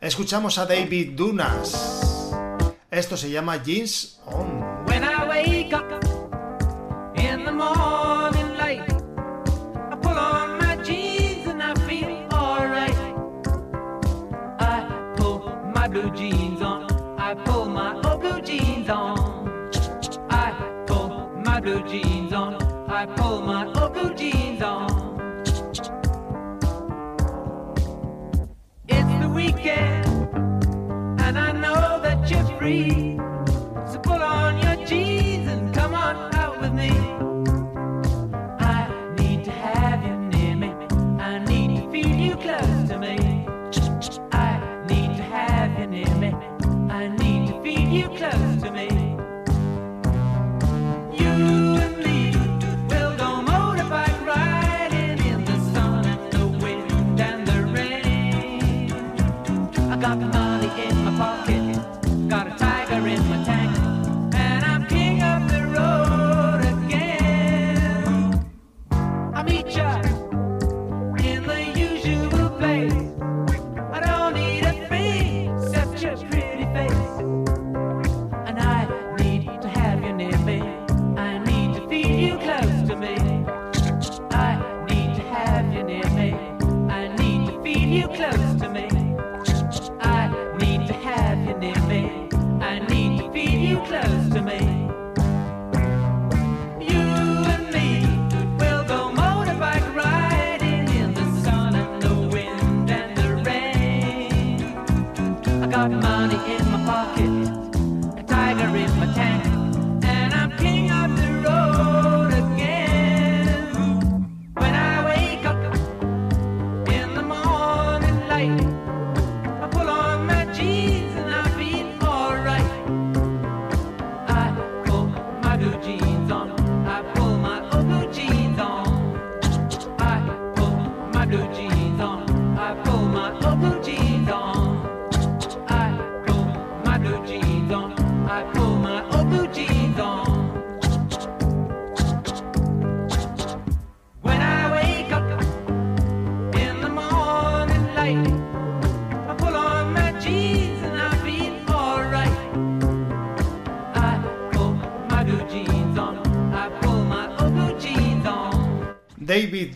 Escuchamos 0.00 0.56
a 0.56 0.64
David 0.64 1.12
Dunas. 1.14 2.32
Esto 2.90 3.16
se 3.18 3.30
llama 3.30 3.62
Jeans 3.62 4.20
On. 4.24 4.57
blue 21.68 21.82
jeans 21.86 22.32
on. 22.32 22.54
I 22.88 23.04
pull 23.04 23.42
my 23.42 23.66
old 23.66 23.92
blue 23.92 24.14
jeans 24.14 24.62
on. 24.62 24.88
It's 28.88 29.14
the 29.22 29.28
weekend, 29.28 30.06
and 31.20 31.38
I 31.38 31.52
know 31.52 32.00
that 32.00 32.30
you're 32.30 32.58
free. 32.58 33.17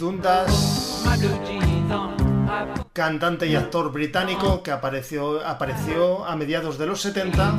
Dundas, 0.02 1.04
cantante 2.92 3.46
y 3.46 3.54
actor 3.54 3.92
británico 3.92 4.60
que 4.60 4.72
apareció, 4.72 5.46
apareció 5.46 6.24
a 6.24 6.34
mediados 6.34 6.76
de 6.76 6.86
los 6.86 7.00
70. 7.02 7.52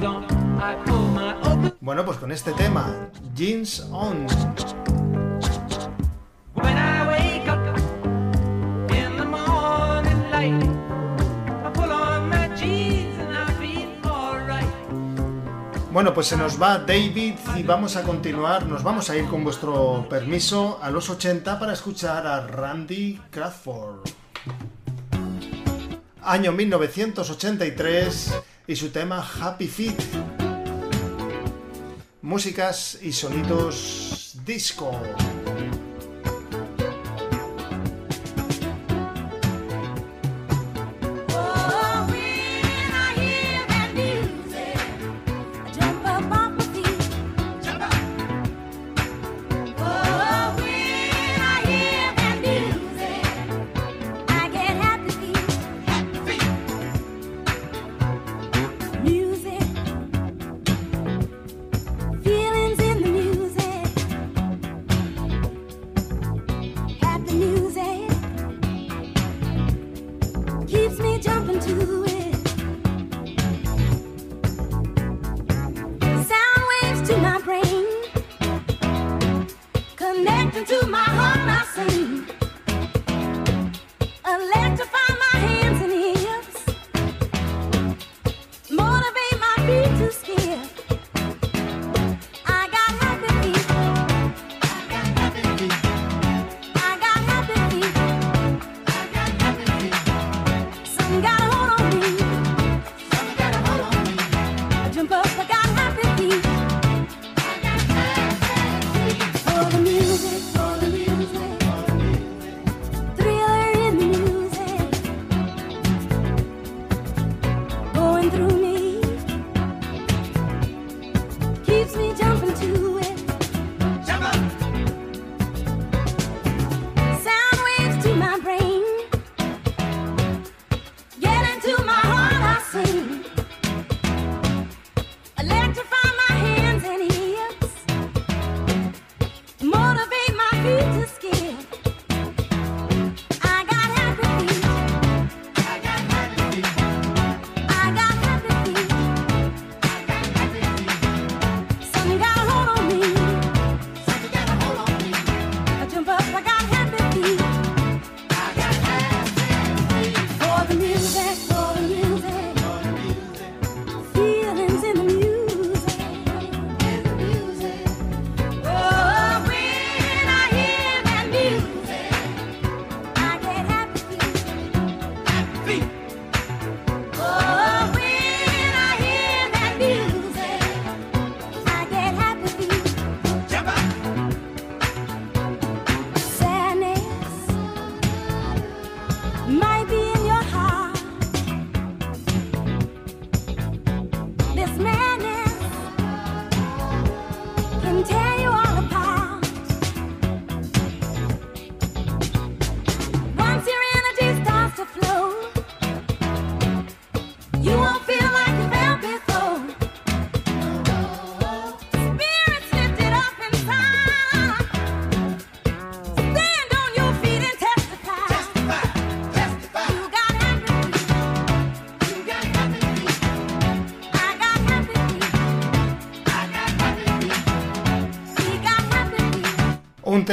Bueno, 1.80 2.04
pues 2.04 2.18
con 2.18 2.34
este 2.34 2.52
tema, 2.52 3.10
Jeans 3.34 3.88
On. 3.92 4.28
Bueno, 16.04 16.16
pues 16.16 16.28
se 16.28 16.36
nos 16.36 16.62
va 16.62 16.80
David 16.80 17.36
y 17.56 17.64
vamos 17.64 17.96
a 17.96 18.04
continuar, 18.04 18.66
nos 18.66 18.84
vamos 18.84 19.10
a 19.10 19.16
ir 19.16 19.24
con 19.28 19.42
vuestro 19.42 20.06
permiso 20.10 20.78
a 20.82 20.92
los 20.92 21.10
80 21.10 21.58
para 21.58 21.72
escuchar 21.72 22.28
a 22.28 22.46
Randy 22.46 23.22
Crawford. 23.32 24.02
Año 26.22 26.52
1983 26.52 28.34
y 28.68 28.76
su 28.76 28.90
tema 28.90 29.26
Happy 29.26 29.70
Feet. 29.70 30.04
Músicas 32.22 33.00
y 33.02 33.14
sonidos 33.14 34.36
disco. 34.44 34.92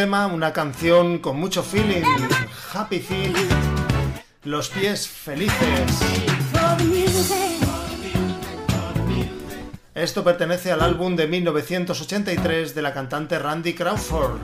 una 0.02 0.50
canción 0.54 1.18
con 1.18 1.38
mucho 1.38 1.62
feeling, 1.62 2.02
happy 2.72 3.00
feeling, 3.00 3.48
los 4.44 4.70
pies 4.70 5.06
felices. 5.06 6.00
Esto 9.94 10.24
pertenece 10.24 10.72
al 10.72 10.80
álbum 10.80 11.16
de 11.16 11.26
1983 11.26 12.74
de 12.74 12.80
la 12.82 12.94
cantante 12.94 13.38
Randy 13.38 13.74
Crawford, 13.74 14.38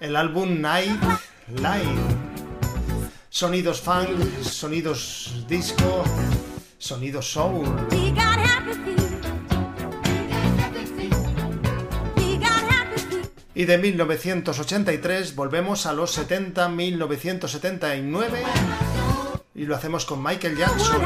el 0.00 0.16
álbum 0.16 0.58
Night 0.58 1.02
Live. 1.48 2.00
Sonidos 3.28 3.82
funk, 3.82 4.08
sonidos 4.42 5.44
disco, 5.46 6.02
sonidos 6.78 7.30
soul. 7.30 7.66
Y 13.60 13.66
de 13.66 13.76
1983 13.76 15.36
volvemos 15.36 15.84
a 15.84 15.92
los 15.92 16.12
70, 16.12 16.70
1979 16.70 18.42
y 19.54 19.66
lo 19.66 19.76
hacemos 19.76 20.06
con 20.06 20.22
Michael 20.22 20.56
Jackson, 20.56 21.02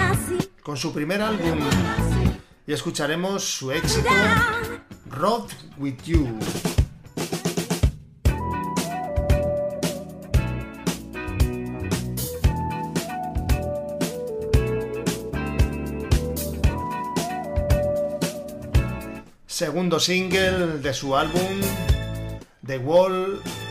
con 0.62 0.76
su 0.76 0.92
primer 0.92 1.20
álbum. 1.20 1.58
Y 2.64 2.72
escucharemos 2.72 3.42
su 3.42 3.72
éxito, 3.72 4.08
Road 5.10 5.48
With 5.78 5.96
You. 6.04 6.38
Segundo 19.44 19.98
single 19.98 20.78
de 20.78 20.94
su 20.94 21.16
álbum 21.16 21.60
The 22.66 22.78
Wall. 22.78 23.63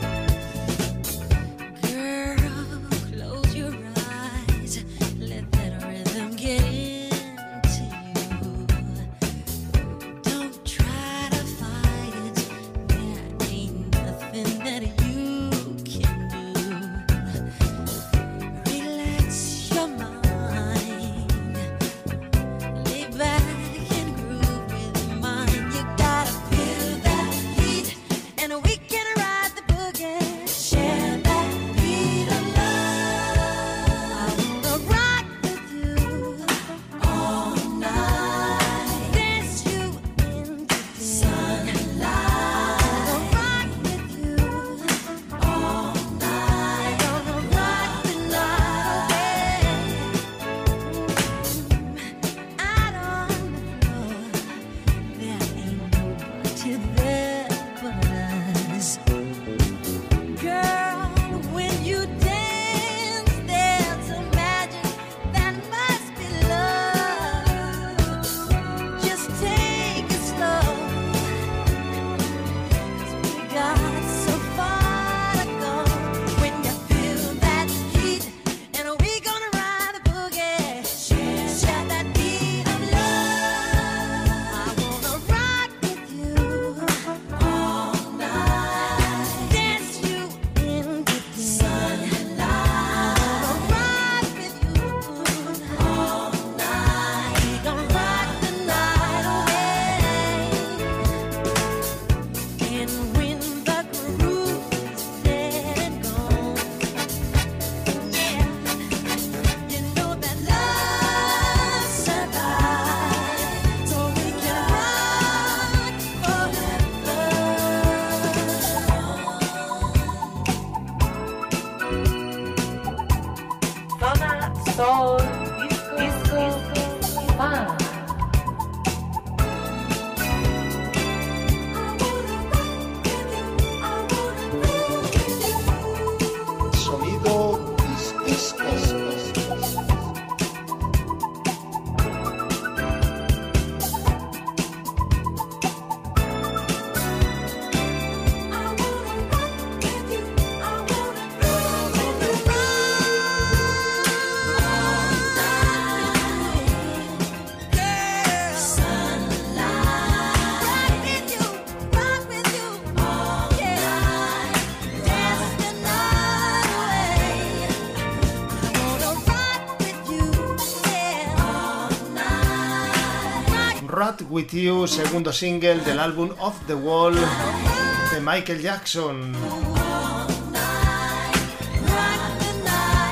With 174.34 174.49
You, 174.51 174.88
segundo 174.88 175.31
single 175.31 175.81
del 175.81 175.99
álbum 175.99 176.31
Off 176.39 176.55
the 176.65 176.73
Wall 176.73 177.13
de 177.13 178.19
Michael 178.19 178.63
Jackson. 178.63 179.31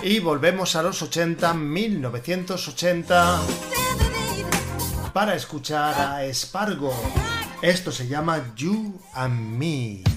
Y 0.02 0.18
volvemos 0.20 0.76
a 0.76 0.82
los 0.82 1.00
80, 1.00 1.54
1980, 1.54 3.40
para 5.14 5.36
escuchar 5.36 5.94
a 5.94 6.34
Spargo. 6.34 6.92
Esto 7.62 7.92
se 7.92 8.08
llama 8.08 8.44
You 8.56 9.00
and 9.14 9.60
Me. 9.60 10.11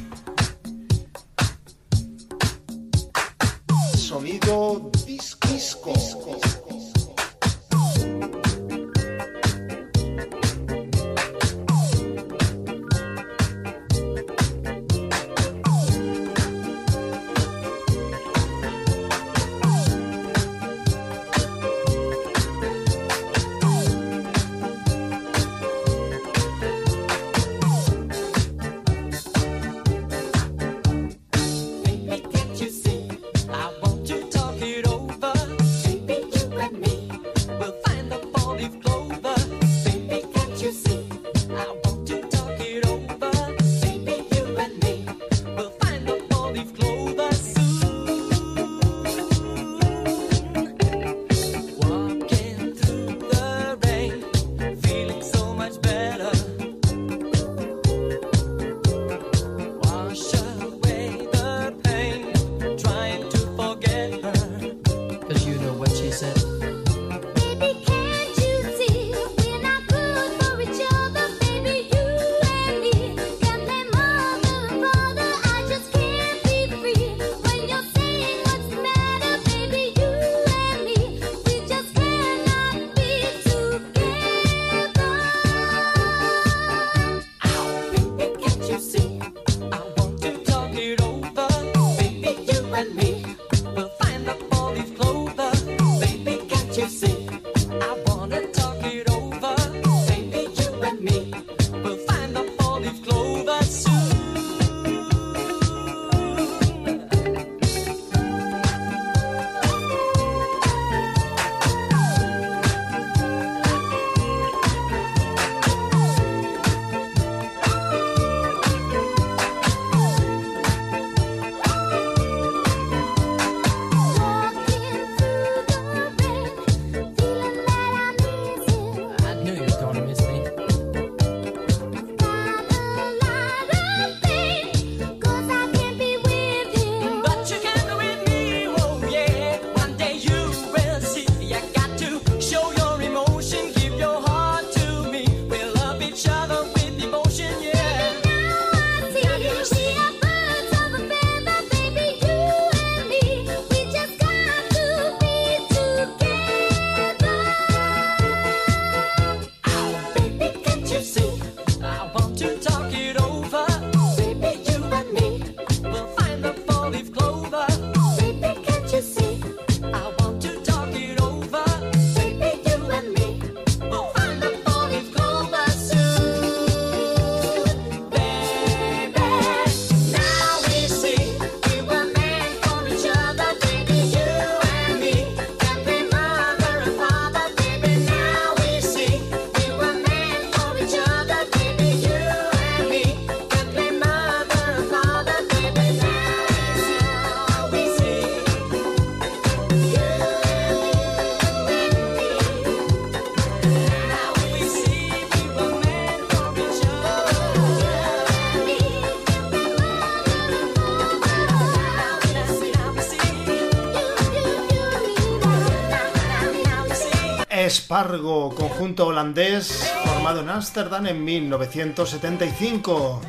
Spargo, 217.74 218.54
conjunto 218.54 219.08
holandés 219.08 219.92
formado 220.04 220.42
en 220.42 220.48
Ámsterdam 220.48 221.06
en 221.08 221.24
1975. 221.24 223.20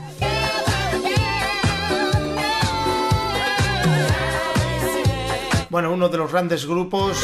Bueno, 5.72 5.92
uno 5.92 6.10
de 6.10 6.18
los 6.20 6.32
grandes 6.32 6.68
grupos 6.68 7.18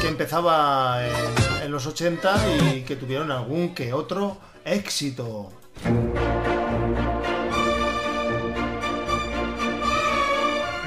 que 0.00 0.08
empezaba 0.08 1.06
en, 1.06 1.64
en 1.64 1.70
los 1.70 1.86
80 1.86 2.34
y 2.72 2.80
que 2.80 2.96
tuvieron 2.96 3.30
algún 3.30 3.74
que 3.74 3.92
otro 3.92 4.38
éxito. 4.64 5.52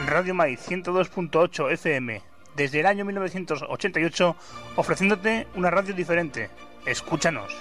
Radio 0.08 0.34
Mai 0.34 0.56
102.8 0.56 1.72
FM 1.74 2.37
desde 2.58 2.80
el 2.80 2.88
año 2.88 3.06
1988 3.06 4.36
ofreciéndote 4.76 5.48
una 5.56 5.70
radio 5.70 5.94
diferente. 5.94 6.50
Escúchanos. 6.86 7.56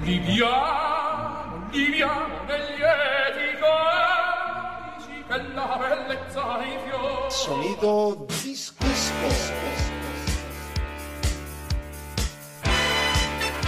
Viviamo, 0.00 1.68
viviamo 1.70 2.44
negli 2.46 2.82
etici 3.30 3.62
che 5.28 5.38
la 5.54 5.78
bellezza 5.80 6.58
rifiora. 6.58 7.30
Sonido 7.30 8.26
disco. 8.42 8.84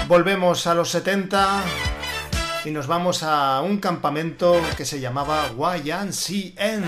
Volvemos 0.09 0.67
a 0.67 0.75
los 0.75 0.91
70 0.91 1.86
y 2.67 2.73
nos 2.73 2.89
vamos 2.89 3.23
a 3.23 3.61
un 3.63 3.79
campamento 3.79 4.61
que 4.77 4.85
se 4.85 4.99
llamaba 4.99 5.51
YNCN. 5.57 6.85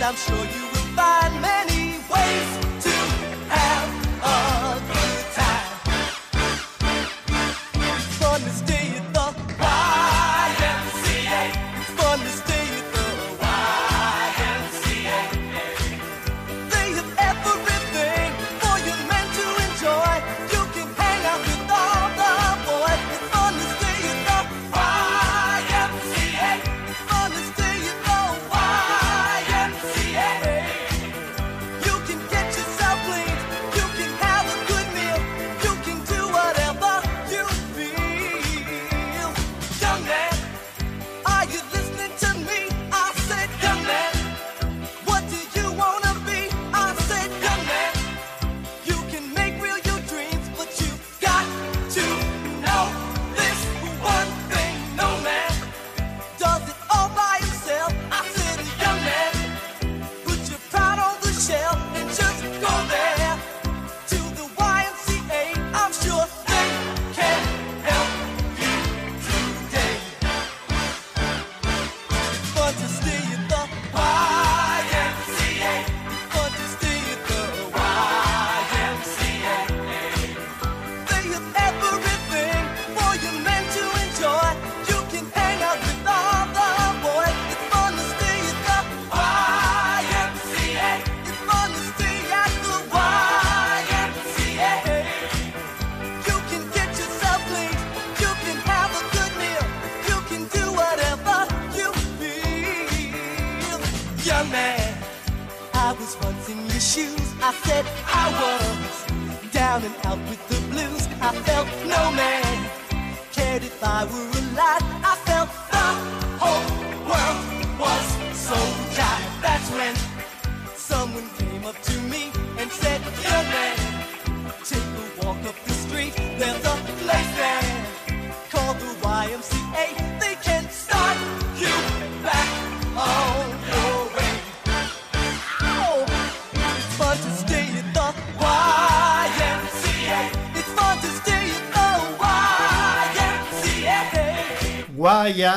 and 0.00 0.02
I'm 0.02 0.14
sure 0.14 0.36
you 0.36 0.62
will 0.72 0.94
find 0.96 1.42
me. 1.42 1.57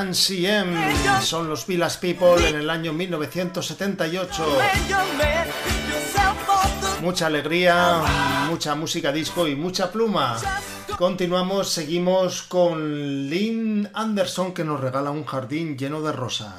CM 0.09 0.75
son 1.21 1.47
los 1.47 1.67
Villas 1.67 1.97
People 1.97 2.47
en 2.47 2.55
el 2.55 2.69
año 2.69 2.91
1978. 2.91 4.45
Mucha 7.01 7.27
alegría, 7.27 8.01
mucha 8.49 8.73
música 8.75 9.11
disco 9.11 9.47
y 9.47 9.55
mucha 9.55 9.91
pluma. 9.91 10.37
Continuamos, 10.97 11.69
seguimos 11.69 12.41
con 12.41 13.29
Lynn 13.29 13.89
Anderson 13.93 14.53
que 14.53 14.63
nos 14.63 14.79
regala 14.79 15.11
un 15.11 15.25
jardín 15.25 15.77
lleno 15.77 16.01
de 16.01 16.11
rosas. 16.11 16.55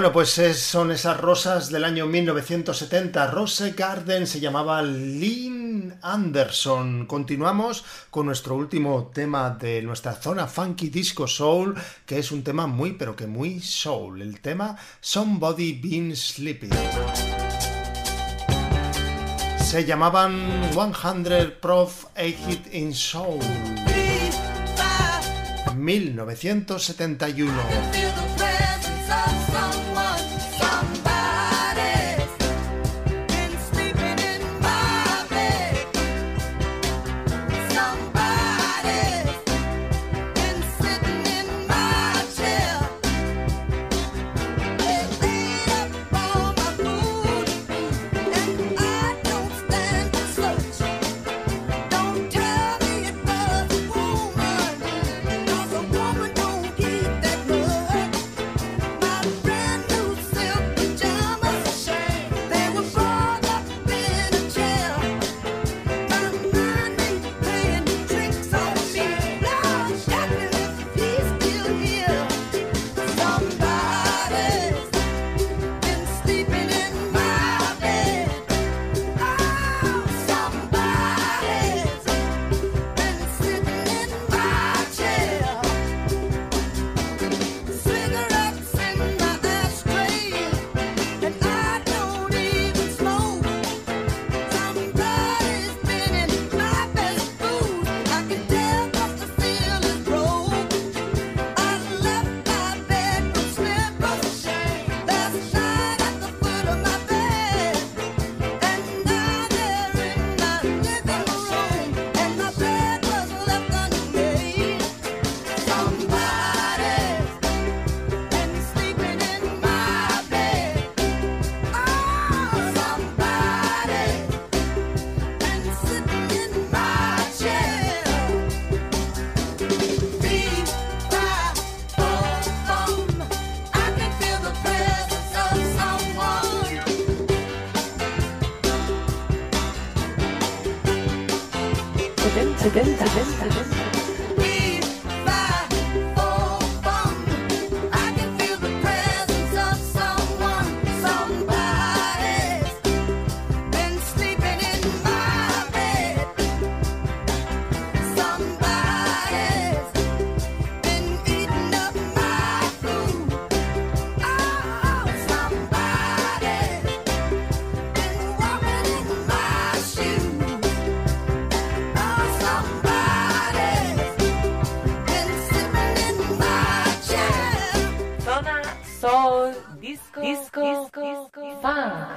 Bueno, 0.00 0.14
pues 0.14 0.38
es- 0.38 0.62
son 0.62 0.92
esas 0.92 1.20
rosas 1.20 1.70
del 1.70 1.84
año 1.84 2.06
1970. 2.06 3.26
Rose 3.26 3.72
Garden 3.72 4.26
se 4.26 4.40
llamaba 4.40 4.80
Lynn 4.80 5.98
Anderson. 6.00 7.04
Continuamos 7.04 7.84
con 8.08 8.24
nuestro 8.24 8.54
último 8.54 9.10
tema 9.12 9.50
de 9.50 9.82
nuestra 9.82 10.14
zona 10.14 10.46
funky 10.46 10.88
disco 10.88 11.26
soul, 11.26 11.74
que 12.06 12.18
es 12.18 12.32
un 12.32 12.42
tema 12.42 12.66
muy 12.66 12.94
pero 12.94 13.14
que 13.14 13.26
muy 13.26 13.60
soul. 13.60 14.22
El 14.22 14.40
tema 14.40 14.74
Somebody 15.02 15.74
Been 15.74 16.16
Sleeping. 16.16 16.70
Se 19.62 19.84
llamaban 19.84 20.70
100 20.72 21.58
Prof 21.60 22.06
8 22.16 22.62
in 22.72 22.94
Soul. 22.94 23.38
1971. 25.76 28.29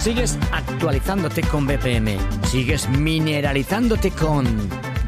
Sigues 0.03 0.37
actualizándote 0.51 1.43
con 1.43 1.65
BPM. 1.65 2.17
Sigues 2.47 2.89
mineralizándote 2.89 4.11
con 4.11 4.45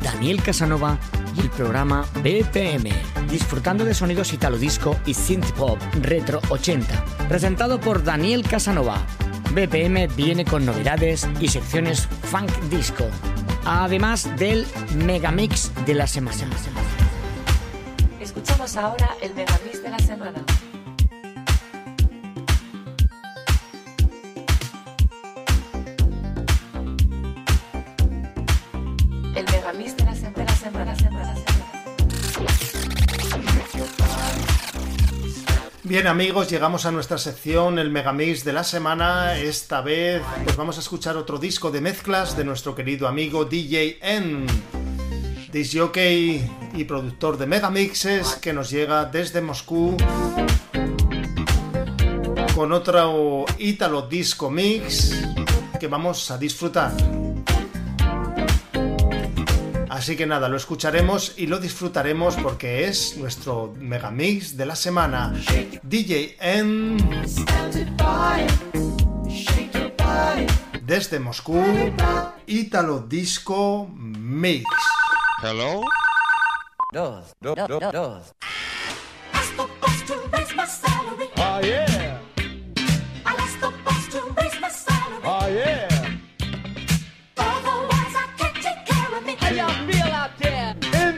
Daniel 0.02 0.42
Casanova 0.42 0.98
y 1.36 1.42
el 1.42 1.50
programa 1.50 2.06
BPM. 2.24 2.90
Disfrutando 3.30 3.84
de 3.84 3.94
sonidos 3.94 4.32
italo 4.32 4.58
disco 4.58 4.96
y 5.06 5.14
synth 5.14 5.52
pop 5.52 5.78
retro 6.02 6.40
80. 6.48 7.04
Presentado 7.28 7.78
por 7.78 8.06
Daniel 8.06 8.48
Casanova. 8.48 9.06
BPM 9.52 10.08
viene 10.16 10.46
con 10.46 10.66
novedades 10.66 11.28
y 11.42 11.50
secciones 11.50 12.08
funk 12.32 12.50
disco. 12.70 13.06
Además 13.66 14.34
del 14.38 14.66
megamix 14.96 15.74
de 15.86 15.94
la 15.94 16.08
semana. 16.08 16.48
Escuchamos 18.22 18.78
ahora 18.78 19.10
el 19.22 19.36
megamix 19.36 19.84
de 19.84 19.90
la 19.90 20.00
semana. 20.00 20.45
Bien 35.96 36.08
amigos, 36.08 36.50
llegamos 36.50 36.86
a 36.86 36.92
nuestra 36.92 37.18
sección, 37.18 37.80
el 37.80 37.90
Megamix 37.90 38.44
de 38.44 38.52
la 38.52 38.66
semana. 38.66 39.40
Esta 39.40 39.80
vez 39.80 40.22
pues 40.44 40.58
vamos 40.58 40.76
a 40.76 40.82
escuchar 40.82 41.16
otro 41.16 41.38
disco 41.38 41.72
de 41.72 41.80
mezclas 41.80 42.36
de 42.36 42.44
nuestro 42.44 42.76
querido 42.76 43.08
amigo 43.08 43.46
DJ 43.46 44.00
N. 44.02 44.46
Disjockey 45.54 46.52
y 46.74 46.84
productor 46.84 47.38
de 47.38 47.46
Megamixes 47.48 48.36
que 48.42 48.52
nos 48.52 48.72
llega 48.72 49.06
desde 49.06 49.40
Moscú 49.40 49.96
con 52.54 52.74
otro 52.74 53.46
Italo 53.58 54.02
Disco 54.02 54.52
Mix 54.52 55.14
que 55.80 55.88
vamos 55.88 56.30
a 56.30 56.38
disfrutar. 56.38 56.92
Así 59.96 60.18
que 60.18 60.26
nada, 60.26 60.50
lo 60.50 60.58
escucharemos 60.58 61.36
y 61.38 61.48
lo 61.48 61.58
disfrutaremos 61.58 62.36
porque 62.36 62.86
es 62.86 63.16
nuestro 63.16 63.74
megamix 63.80 64.58
de 64.58 64.66
la 64.66 64.76
semana. 64.76 65.34
DJ 65.84 66.36
N 66.38 66.98
desde 70.84 71.18
Moscú, 71.20 71.64
Italo 72.46 73.06
Disco 73.08 73.88
Mix. 73.96 74.66
Hello. 75.42 75.80
Dos, 76.92 77.34
dos, 77.40 77.56
dos, 77.56 77.94
dos. 77.94 78.36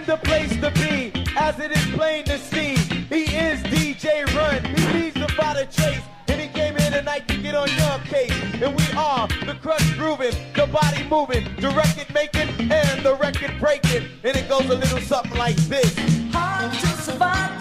The 0.07 0.15
place 0.23 0.55
to 0.61 0.71
be, 0.71 1.11
as 1.35 1.59
it 1.59 1.69
is 1.69 1.85
plain 1.87 2.23
to 2.23 2.37
see. 2.37 2.75
He 3.09 3.23
is 3.35 3.61
DJ 3.63 4.25
Run. 4.33 4.63
He 4.63 4.93
leads 4.93 5.15
the 5.15 5.27
the 5.27 5.67
chase. 5.69 6.01
And 6.29 6.39
he 6.39 6.47
came 6.47 6.77
here 6.77 6.91
tonight 6.91 7.27
to 7.27 7.37
get 7.37 7.55
on 7.55 7.67
your 7.67 7.99
case. 8.05 8.31
And 8.53 8.73
we 8.73 8.85
are 8.97 9.27
the 9.45 9.57
crutch 9.61 9.83
grooving, 9.97 10.33
the 10.55 10.65
body 10.67 11.03
moving, 11.09 11.43
the 11.59 11.69
record 11.71 12.13
making, 12.13 12.71
and 12.71 13.05
the 13.05 13.15
record 13.15 13.59
breaking. 13.59 14.07
And 14.23 14.37
it 14.37 14.47
goes 14.47 14.69
a 14.69 14.75
little 14.75 15.01
something 15.01 15.37
like 15.37 15.57
this. 15.67 15.93
Hard 16.31 16.71
to 16.71 16.87
survive 17.03 17.56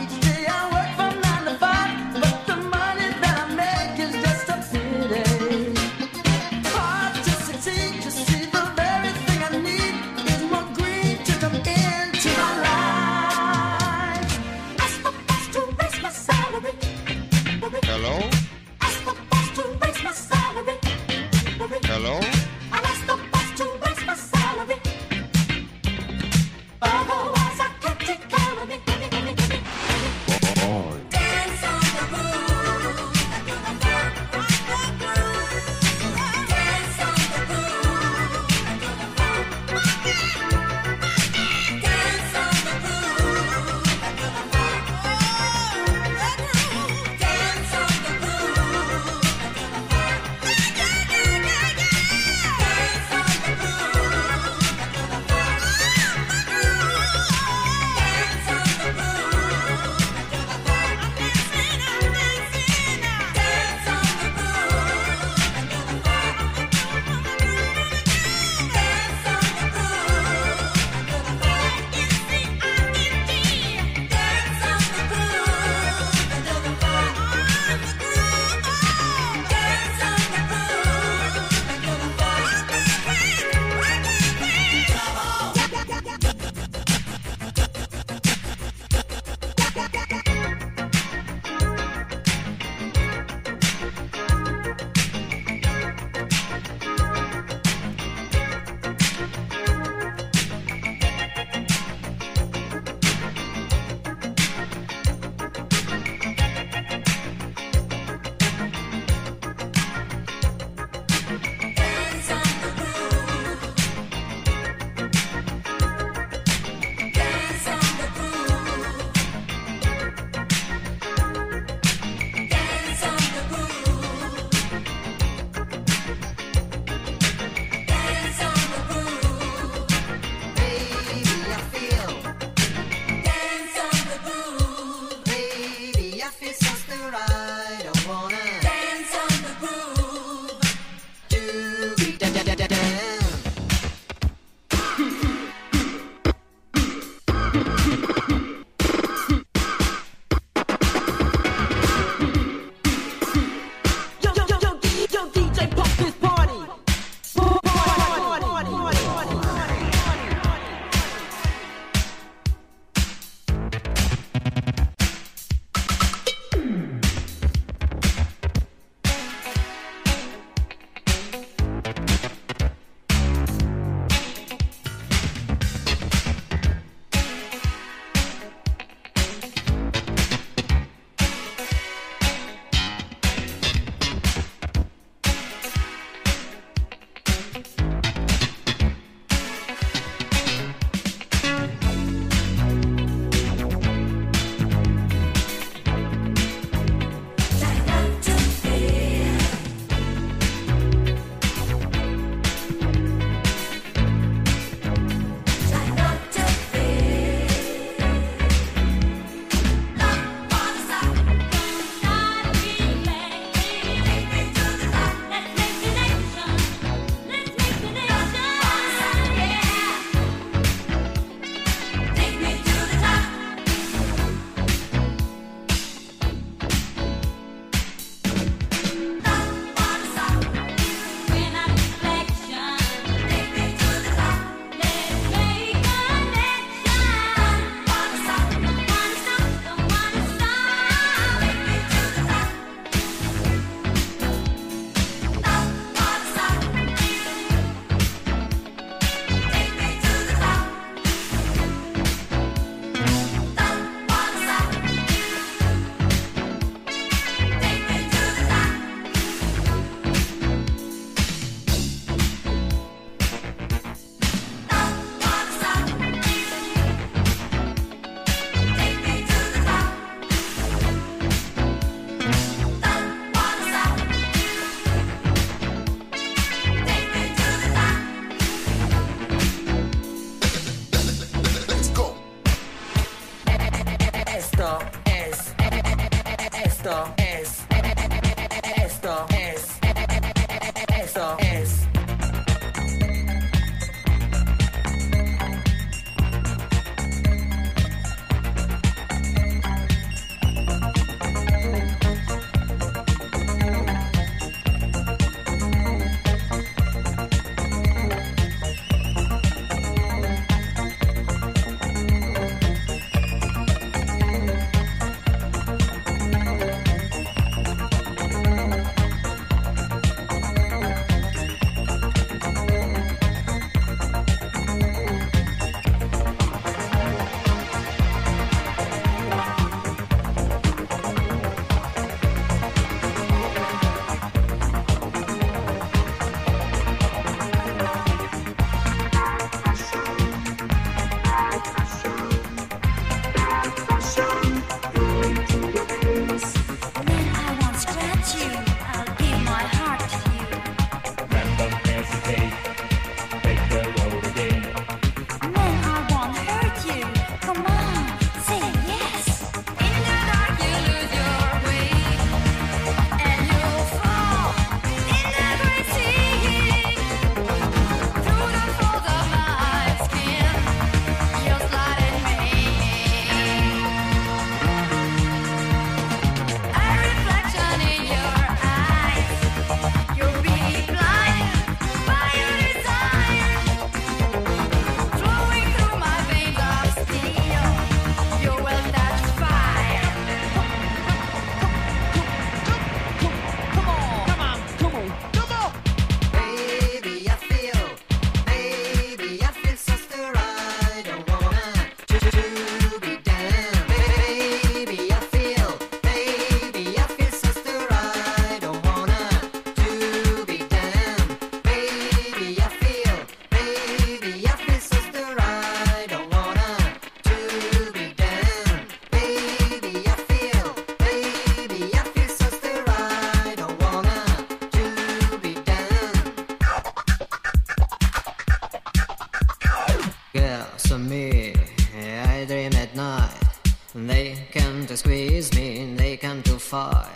far. 436.76 437.10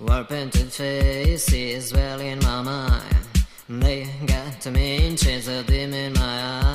War 0.00 0.24
painted 0.24 0.70
faces 0.72 1.92
well 1.92 2.20
in 2.20 2.38
my 2.40 2.62
mind. 2.62 3.24
They 3.68 4.08
got 4.26 4.60
to 4.62 4.70
me 4.70 5.06
in 5.06 5.16
chains, 5.16 5.46
a 5.48 5.58
in 6.04 6.12
my 6.14 6.36
eyes. 6.52 6.67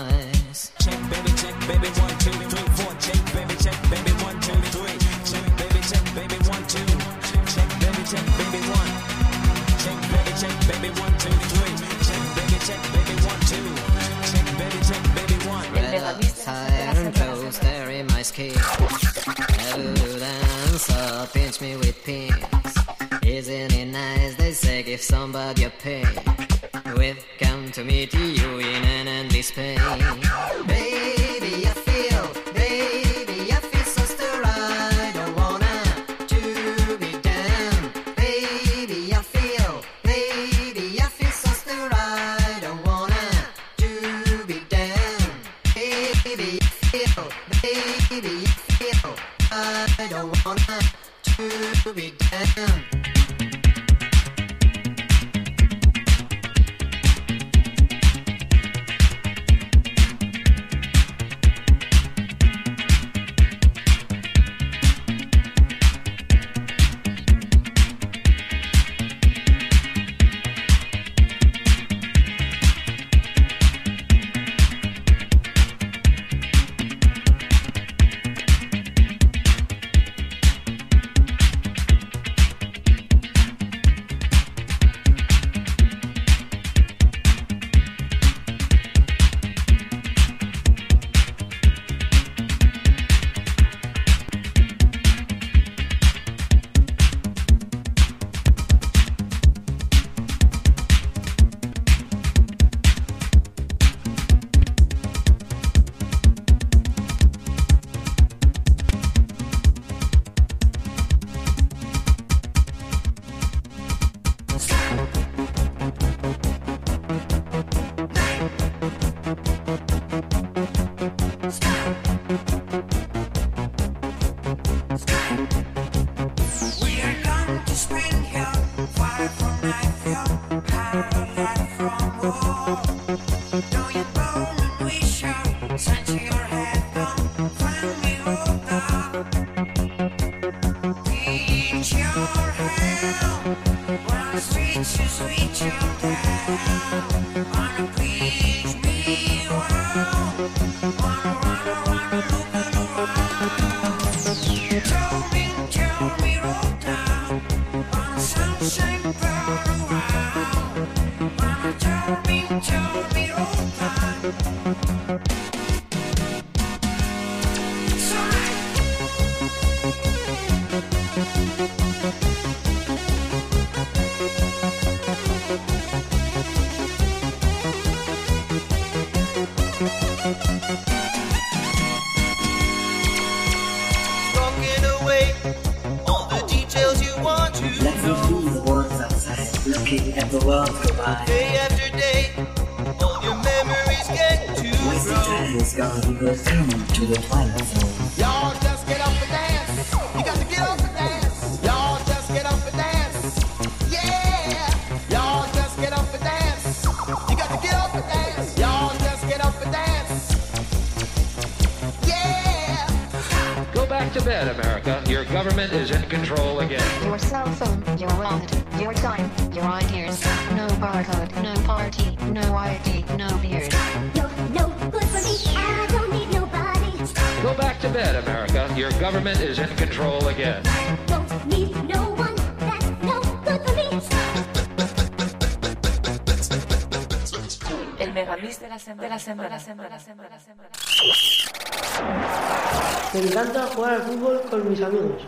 Jugar 243.84 243.96
al 243.96 244.02
fútbol 244.04 244.42
con 244.50 244.70
mis 244.70 244.82
amigos. 244.82 245.24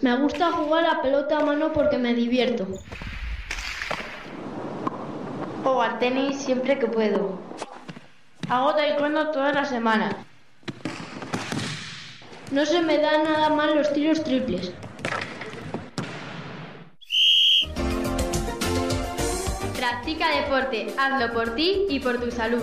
Me 0.00 0.16
gusta 0.18 0.52
jugar 0.52 0.86
a 0.86 1.02
pelota 1.02 1.38
a 1.38 1.44
mano 1.44 1.72
porque 1.72 1.98
me 1.98 2.14
divierto. 2.14 2.64
Juego 5.64 5.82
al 5.82 5.98
tenis 5.98 6.36
siempre 6.36 6.78
que 6.78 6.86
puedo. 6.86 7.40
Hago 8.48 8.72
taekwondo 8.76 9.32
toda 9.32 9.52
la 9.52 9.64
semana. 9.64 10.10
No 12.52 12.64
se 12.64 12.80
me 12.82 12.98
dan 12.98 13.24
nada 13.24 13.48
mal 13.48 13.74
los 13.74 13.92
tiros 13.92 14.22
triples. 14.22 14.72
Practica 19.76 20.30
deporte, 20.36 20.94
hazlo 20.96 21.32
por 21.32 21.56
ti 21.56 21.86
y 21.88 21.98
por 21.98 22.20
tu 22.20 22.30
salud. 22.30 22.62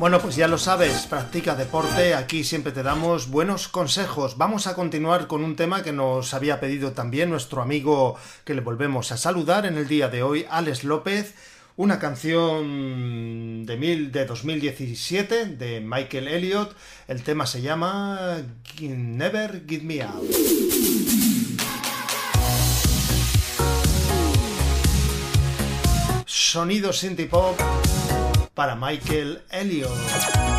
Bueno, 0.00 0.18
pues 0.22 0.34
ya 0.34 0.48
lo 0.48 0.56
sabes, 0.56 1.06
practica 1.06 1.54
deporte, 1.54 2.14
aquí 2.14 2.42
siempre 2.42 2.72
te 2.72 2.82
damos 2.82 3.28
buenos 3.28 3.68
consejos. 3.68 4.38
Vamos 4.38 4.66
a 4.66 4.74
continuar 4.74 5.26
con 5.26 5.44
un 5.44 5.56
tema 5.56 5.82
que 5.82 5.92
nos 5.92 6.32
había 6.32 6.58
pedido 6.58 6.92
también 6.92 7.28
nuestro 7.28 7.60
amigo 7.60 8.16
que 8.46 8.54
le 8.54 8.62
volvemos 8.62 9.12
a 9.12 9.18
saludar 9.18 9.66
en 9.66 9.76
el 9.76 9.88
día 9.88 10.08
de 10.08 10.22
hoy, 10.22 10.46
Alex 10.48 10.84
López, 10.84 11.34
una 11.76 11.98
canción 11.98 13.66
de, 13.66 13.76
mil, 13.76 14.10
de 14.10 14.24
2017 14.24 15.44
de 15.44 15.82
Michael 15.82 16.28
Elliott. 16.28 16.74
El 17.06 17.22
tema 17.22 17.44
se 17.44 17.60
llama 17.60 18.38
Never 18.80 19.64
Give 19.68 19.84
Me 19.84 20.00
Out. 20.00 20.24
Sonido 26.24 26.90
synth 26.90 27.28
pop 27.28 27.60
para 28.60 28.76
Michael 28.76 29.40
Elliott. 29.50 30.49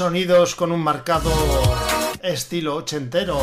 Sonidos 0.00 0.54
con 0.54 0.72
un 0.72 0.82
marcado 0.82 1.30
estilo 2.22 2.76
ochentero. 2.76 3.38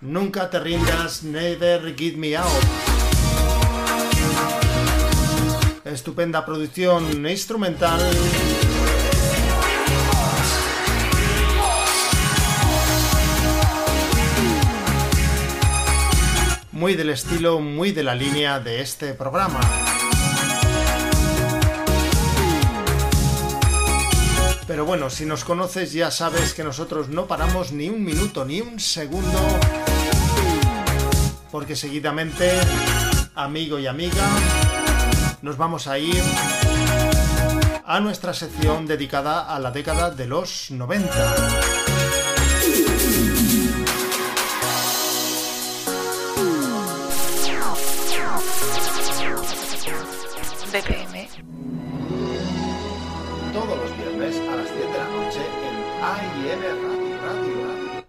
Nunca 0.00 0.48
te 0.48 0.60
rindas, 0.60 1.24
never 1.24 1.96
give 1.96 2.16
me 2.16 2.36
out. 2.36 2.46
Estupenda 5.84 6.46
producción 6.46 7.26
instrumental. 7.26 8.00
Muy 16.70 16.94
del 16.94 17.10
estilo, 17.10 17.58
muy 17.58 17.90
de 17.90 18.04
la 18.04 18.14
línea 18.14 18.60
de 18.60 18.80
este 18.80 19.12
programa. 19.14 19.58
bueno, 24.88 25.10
si 25.10 25.26
nos 25.26 25.44
conoces 25.44 25.92
ya 25.92 26.10
sabes 26.10 26.54
que 26.54 26.64
nosotros 26.64 27.10
no 27.10 27.26
paramos 27.26 27.72
ni 27.72 27.90
un 27.90 28.02
minuto 28.02 28.46
ni 28.46 28.62
un 28.62 28.80
segundo, 28.80 29.38
porque 31.50 31.76
seguidamente, 31.76 32.58
amigo 33.34 33.78
y 33.78 33.86
amiga, 33.86 34.26
nos 35.42 35.58
vamos 35.58 35.88
a 35.88 35.98
ir 35.98 36.22
a 37.84 38.00
nuestra 38.00 38.32
sección 38.32 38.86
dedicada 38.86 39.54
a 39.54 39.58
la 39.58 39.72
década 39.72 40.10
de 40.10 40.26
los 40.26 40.70
90. 40.70 41.08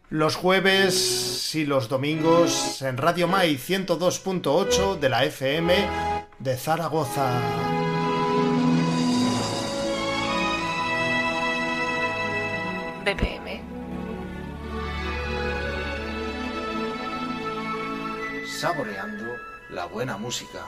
los 0.09 0.35
jueves 0.35 1.53
y 1.53 1.65
los 1.65 1.87
domingos 1.87 2.81
en 2.81 2.97
Radio 2.97 3.27
Mai 3.27 3.57
102.8 3.57 4.97
de 4.97 5.09
la 5.09 5.23
FM 5.25 5.73
de 6.39 6.57
Zaragoza. 6.57 7.39
BPM. 13.05 13.61
Saboreando 18.47 19.35
la 19.69 19.85
buena 19.85 20.17
música. 20.17 20.65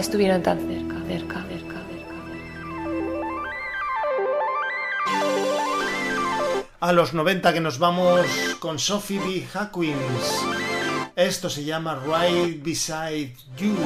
estuvieron 0.00 0.42
tan 0.42 0.58
cerca, 0.58 0.96
cerca, 1.06 1.44
cerca, 1.44 1.82
cerca. 1.88 2.14
A 6.80 6.92
los 6.92 7.12
90 7.12 7.52
que 7.52 7.60
nos 7.60 7.78
vamos 7.78 8.26
con 8.58 8.78
Sophie 8.78 9.20
B. 9.20 9.46
Hawkins. 9.54 9.96
Esto 11.14 11.50
se 11.50 11.64
llama 11.64 12.02
Right 12.04 12.62
Beside 12.62 13.34
You. 13.58 13.76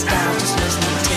Stop. 0.00 0.32
just 0.38 0.58
listening 0.60 1.09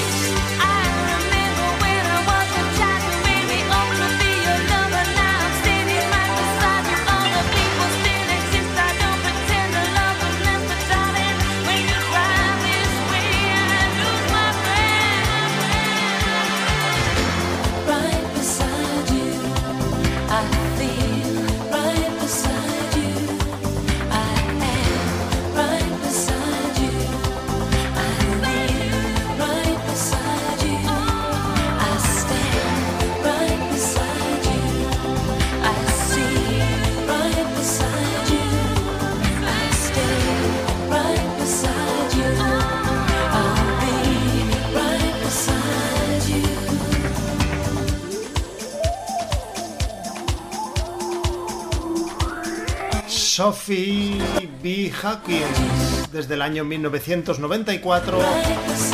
Sophie 53.43 54.21
B. 54.63 54.89
Hawkins 54.89 56.09
desde 56.13 56.35
el 56.35 56.41
año 56.41 56.63
1994. 56.63 58.17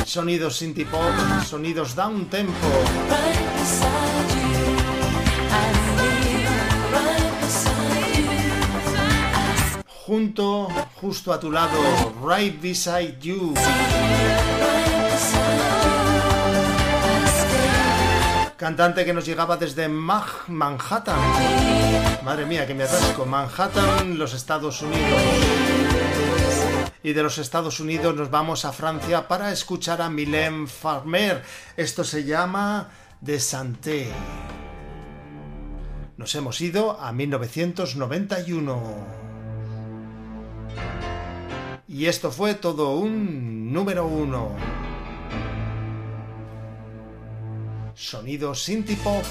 Sonidos 0.05 0.57
synth 0.57 0.88
pop, 0.89 1.13
sonidos 1.45 1.93
down 1.93 2.26
tempo. 2.31 2.67
Junto, 9.85 10.67
justo 10.99 11.31
a 11.31 11.39
tu 11.39 11.51
lado, 11.51 11.77
right 12.26 12.59
beside 12.59 13.19
you. 13.21 13.53
cantante 18.60 19.06
que 19.06 19.14
nos 19.14 19.26
llegaba 19.26 19.56
desde 19.56 19.88
Manhattan. 19.88 21.18
Madre 22.26 22.45
mía, 22.45 22.68
que 22.68 22.76
me 22.76 22.84
atasco. 22.84 23.26
Manhattan, 23.26 24.19
los 24.19 24.34
Estados 24.34 24.81
Unidos. 24.81 25.22
Y 27.02 27.14
de 27.14 27.23
los 27.23 27.38
Estados 27.38 27.80
Unidos 27.80 28.14
nos 28.14 28.30
vamos 28.30 28.65
a 28.65 28.73
Francia 28.73 29.30
para 29.30 29.53
escuchar 29.53 30.02
a 30.02 30.10
Mylène 30.10 30.68
Farmer. 30.68 31.41
Esto 31.77 32.03
se 32.03 32.26
llama 32.26 32.90
De 33.22 33.40
Santé. 33.40 34.11
Nos 36.18 36.36
hemos 36.36 36.60
ido 36.60 36.99
a 36.99 37.14
1991. 37.14 38.84
Y 41.88 42.07
esto 42.07 42.30
fue 42.30 42.56
todo 42.56 42.91
un 42.98 43.72
número 43.72 44.06
uno. 44.06 44.89
Sonido 47.99 48.53
synthie 48.55 48.95
pop. 48.95 49.26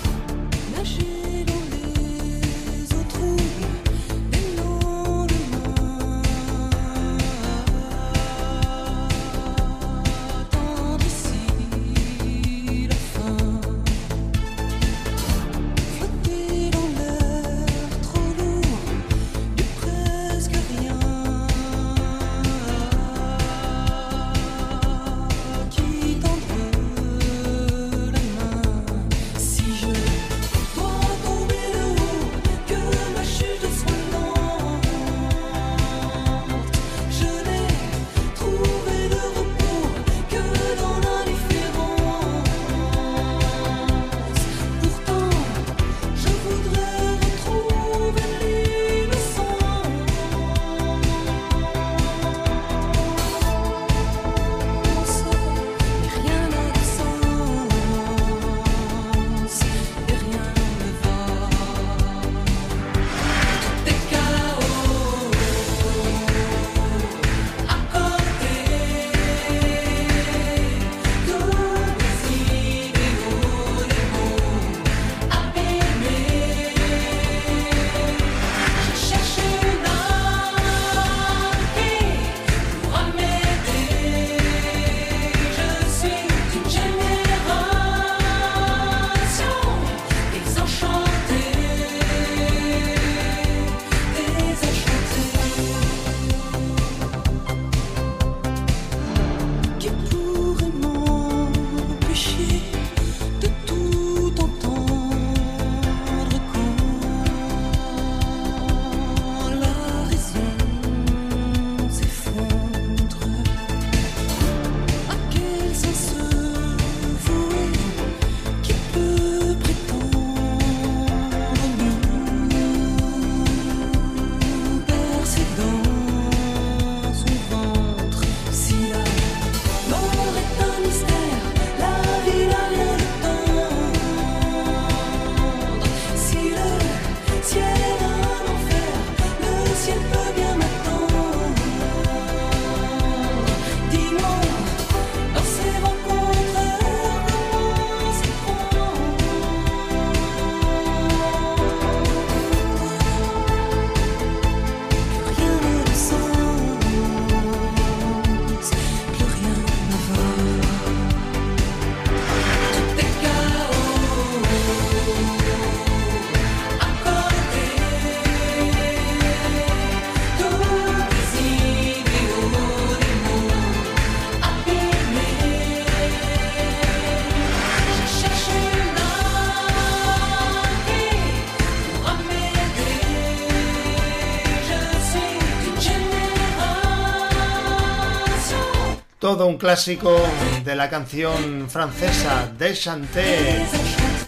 Un 189.40 189.56
clásico 189.56 190.20
de 190.64 190.74
la 190.74 190.90
canción 190.90 191.70
francesa 191.70 192.50
de 192.58 192.74
Chanté, 192.74 193.64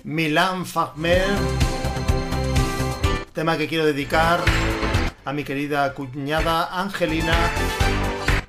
Milan 0.05 0.65
Farmer. 0.65 1.25
Tema 3.33 3.59
que 3.59 3.67
quiero 3.67 3.85
dedicar 3.85 4.41
a 5.25 5.33
mi 5.33 5.43
querida 5.43 5.93
cuñada 5.95 6.81
Angelina, 6.81 7.35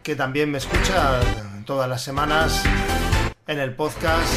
que 0.04 0.16
también 0.16 0.52
me 0.52 0.60
escucha 0.60 1.20
todas 1.66 1.90
las 1.90 2.04
semanas 2.04 2.64
en 3.48 3.60
el 3.60 3.74
podcast 3.74 4.32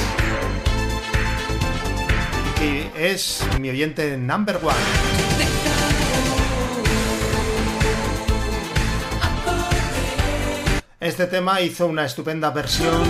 y 2.46 2.58
que 2.58 3.12
es 3.12 3.46
mi 3.60 3.68
oyente 3.68 4.16
number 4.16 4.56
one. 4.56 5.33
Este 11.14 11.28
tema 11.28 11.60
hizo 11.60 11.86
una 11.86 12.04
estupenda 12.04 12.50
versión 12.50 13.00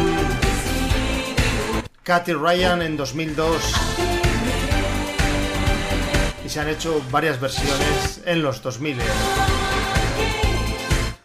Katy 2.03 2.35
Ryan 2.35 2.83
en 2.83 2.99
2002 2.99 3.63
y 6.45 6.49
se 6.51 6.61
han 6.61 6.69
hecho 6.69 7.03
varias 7.11 7.41
versiones 7.41 8.21
en 8.27 8.43
los 8.43 8.61
2000. 8.61 8.99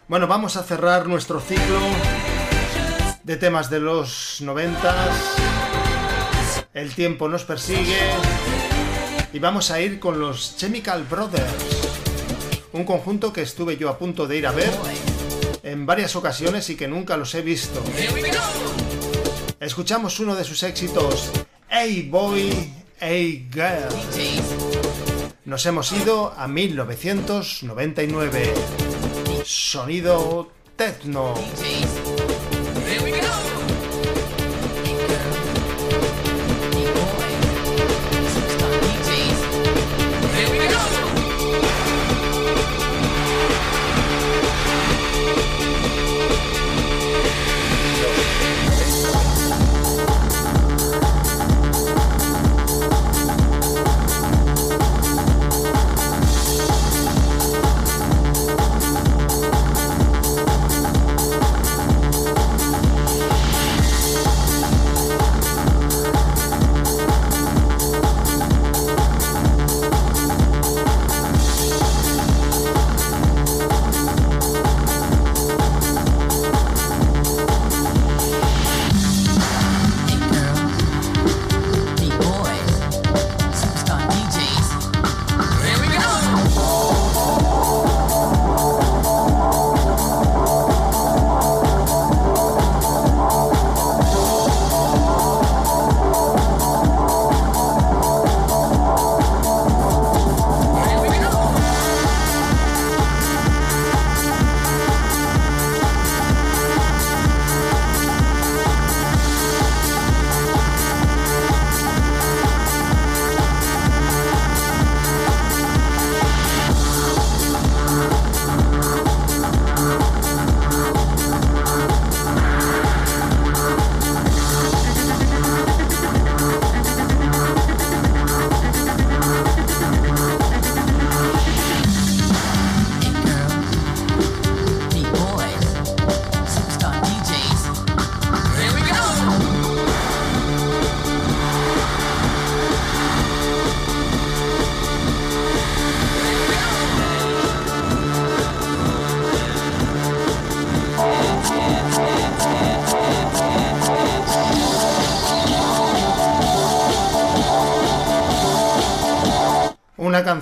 Bueno, 0.07 0.27
vamos 0.27 0.55
a 0.55 0.63
cerrar 0.63 1.07
nuestro 1.07 1.41
ciclo 1.41 1.81
de 3.23 3.35
temas 3.35 3.69
de 3.69 3.81
los 3.81 4.37
90. 4.39 4.95
El 6.73 6.95
tiempo 6.95 7.27
nos 7.27 7.43
persigue 7.43 7.99
y 9.33 9.39
vamos 9.39 9.69
a 9.69 9.81
ir 9.81 9.99
con 9.99 10.17
los 10.17 10.55
Chemical 10.55 11.03
Brothers, 11.03 11.91
un 12.71 12.85
conjunto 12.85 13.33
que 13.33 13.41
estuve 13.41 13.75
yo 13.75 13.89
a 13.89 13.97
punto 13.97 14.27
de 14.27 14.37
ir 14.37 14.47
a 14.47 14.53
ver 14.53 14.71
en 15.63 15.85
varias 15.85 16.15
ocasiones 16.15 16.69
y 16.69 16.75
que 16.75 16.87
nunca 16.87 17.17
los 17.17 17.35
he 17.35 17.41
visto. 17.41 17.83
Escuchamos 19.59 20.19
uno 20.19 20.35
de 20.35 20.43
sus 20.43 20.63
éxitos, 20.63 21.31
Hey 21.69 22.07
Boy, 22.09 22.73
Hey 22.99 23.47
Girl. 23.51 23.89
Nos 25.45 25.65
hemos 25.65 25.91
ido 25.91 26.33
a 26.37 26.47
1999. 26.47 28.53
Sonido 29.43 30.51
techno. 30.75 31.33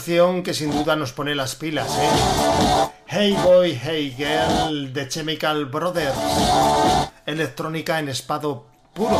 Que 0.08 0.54
sin 0.54 0.72
duda 0.72 0.96
nos 0.96 1.12
pone 1.12 1.36
las 1.36 1.56
pilas, 1.56 1.90
¿eh? 2.00 2.90
Hey 3.08 3.38
Boy, 3.44 3.78
Hey 3.78 4.16
Girl 4.16 4.94
de 4.94 5.10
Chemical 5.10 5.66
Brothers. 5.66 6.16
Electrónica 7.26 8.00
en 8.00 8.08
estado 8.08 8.68
puro, 8.94 9.20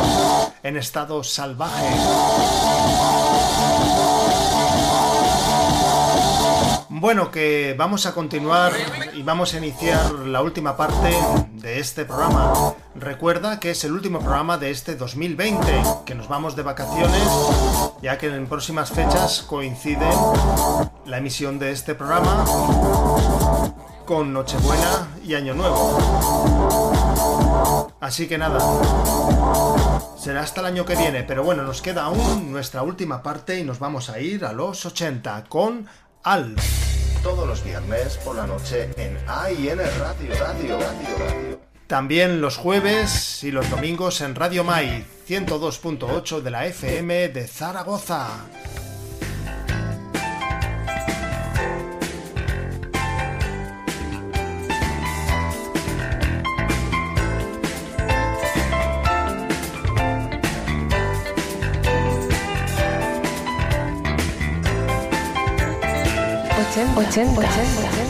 en 0.62 0.78
estado 0.78 1.22
salvaje. 1.22 1.94
Bueno, 7.00 7.30
que 7.30 7.76
vamos 7.78 8.06
a 8.06 8.12
continuar 8.12 8.72
y 9.14 9.22
vamos 9.22 9.54
a 9.54 9.58
iniciar 9.58 10.10
la 10.14 10.42
última 10.42 10.76
parte 10.76 11.16
de 11.52 11.78
este 11.78 12.04
programa. 12.04 12.74
Recuerda 12.96 13.60
que 13.60 13.70
es 13.70 13.84
el 13.84 13.92
último 13.92 14.18
programa 14.18 14.58
de 14.58 14.72
este 14.72 14.96
2020, 14.96 15.62
que 16.04 16.16
nos 16.16 16.26
vamos 16.26 16.56
de 16.56 16.64
vacaciones, 16.64 17.22
ya 18.02 18.18
que 18.18 18.26
en 18.26 18.48
próximas 18.48 18.90
fechas 18.90 19.42
coincide 19.42 20.08
la 21.06 21.18
emisión 21.18 21.60
de 21.60 21.70
este 21.70 21.94
programa 21.94 22.44
con 24.04 24.32
Nochebuena 24.32 25.06
y 25.24 25.34
Año 25.34 25.54
Nuevo. 25.54 25.98
Así 28.00 28.26
que 28.26 28.38
nada, 28.38 28.58
será 30.18 30.40
hasta 30.40 30.62
el 30.62 30.66
año 30.66 30.84
que 30.84 30.96
viene, 30.96 31.22
pero 31.22 31.44
bueno, 31.44 31.62
nos 31.62 31.80
queda 31.80 32.06
aún 32.06 32.50
nuestra 32.50 32.82
última 32.82 33.22
parte 33.22 33.56
y 33.56 33.62
nos 33.62 33.78
vamos 33.78 34.10
a 34.10 34.18
ir 34.18 34.44
a 34.44 34.52
los 34.52 34.84
80 34.84 35.44
con 35.44 35.86
Alf. 36.24 36.87
Todos 37.22 37.46
los 37.46 37.64
viernes 37.64 38.16
por 38.18 38.36
la 38.36 38.46
noche 38.46 38.90
en 38.96 39.16
AIN 39.26 39.78
Radio, 39.78 39.86
Radio, 39.98 40.34
Radio, 40.38 40.78
Radio. 40.78 41.60
También 41.86 42.40
los 42.40 42.56
jueves 42.56 43.42
y 43.42 43.50
los 43.50 43.68
domingos 43.70 44.20
en 44.20 44.34
Radio 44.34 44.62
Mai 44.62 45.04
102.8 45.28 46.40
de 46.42 46.50
la 46.50 46.66
FM 46.66 47.28
de 47.30 47.46
Zaragoza. 47.46 48.28
멋진 66.78 66.94
멋진 66.94 67.34
멋진 67.34 67.34
멋진 67.34 68.07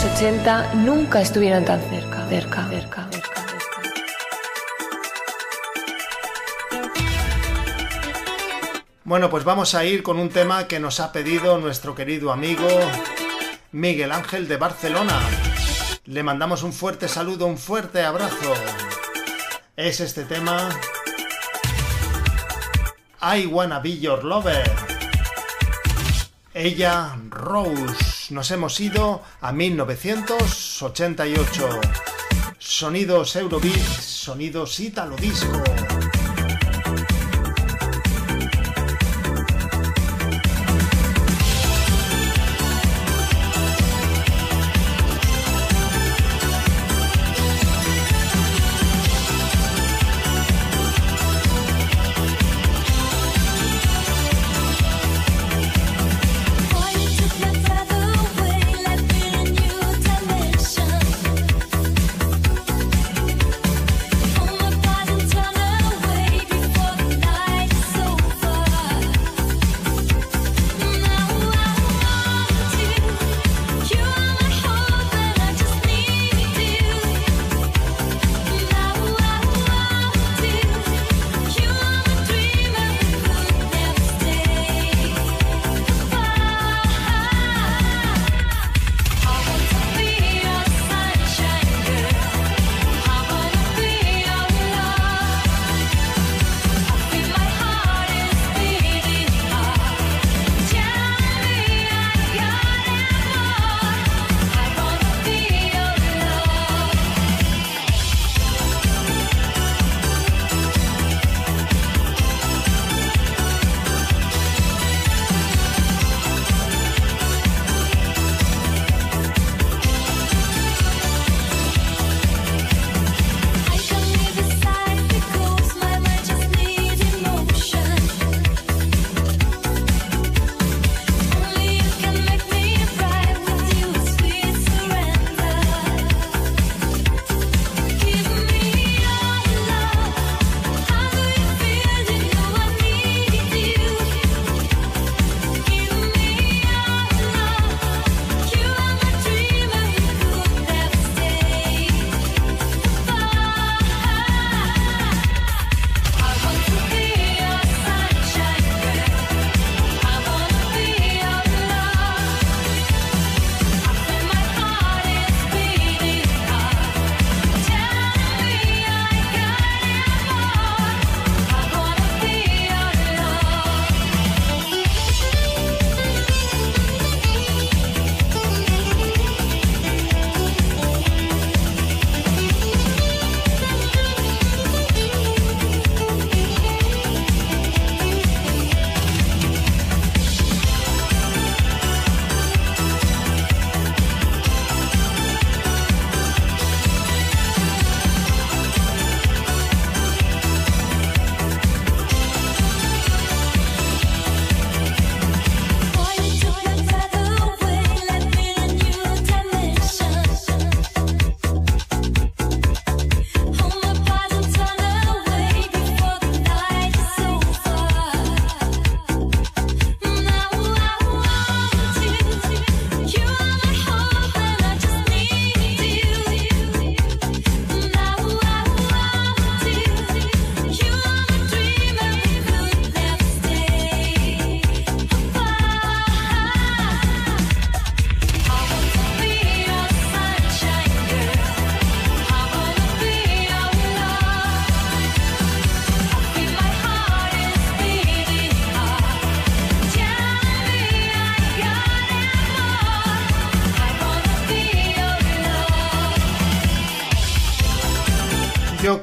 Los 0.00 0.12
80 0.12 0.74
nunca 0.74 1.20
estuvieron 1.20 1.64
tan 1.64 1.80
cerca, 1.90 2.24
cerca, 2.28 2.68
cerca, 2.68 3.08
cerca. 3.10 3.44
Bueno, 9.02 9.28
pues 9.28 9.42
vamos 9.42 9.74
a 9.74 9.84
ir 9.84 10.04
con 10.04 10.20
un 10.20 10.28
tema 10.28 10.68
que 10.68 10.78
nos 10.78 11.00
ha 11.00 11.10
pedido 11.10 11.58
nuestro 11.58 11.96
querido 11.96 12.30
amigo 12.30 12.68
Miguel 13.72 14.12
Ángel 14.12 14.46
de 14.46 14.56
Barcelona. 14.56 15.18
Le 16.04 16.22
mandamos 16.22 16.62
un 16.62 16.72
fuerte 16.72 17.08
saludo, 17.08 17.46
un 17.46 17.58
fuerte 17.58 18.04
abrazo. 18.04 18.54
Es 19.74 19.98
este 19.98 20.22
tema 20.22 20.68
I 23.20 23.46
Wanna 23.46 23.80
Be 23.80 23.98
Your 23.98 24.22
Lover. 24.22 24.70
Ella, 26.54 27.16
Rose. 27.30 28.07
Nos 28.30 28.50
hemos 28.50 28.80
ido 28.80 29.22
a 29.40 29.52
1988. 29.52 31.68
Sonidos 32.58 33.36
Eurobeat, 33.36 34.00
sonidos 34.00 34.80
Italo 34.80 35.14
Disco. 35.16 35.62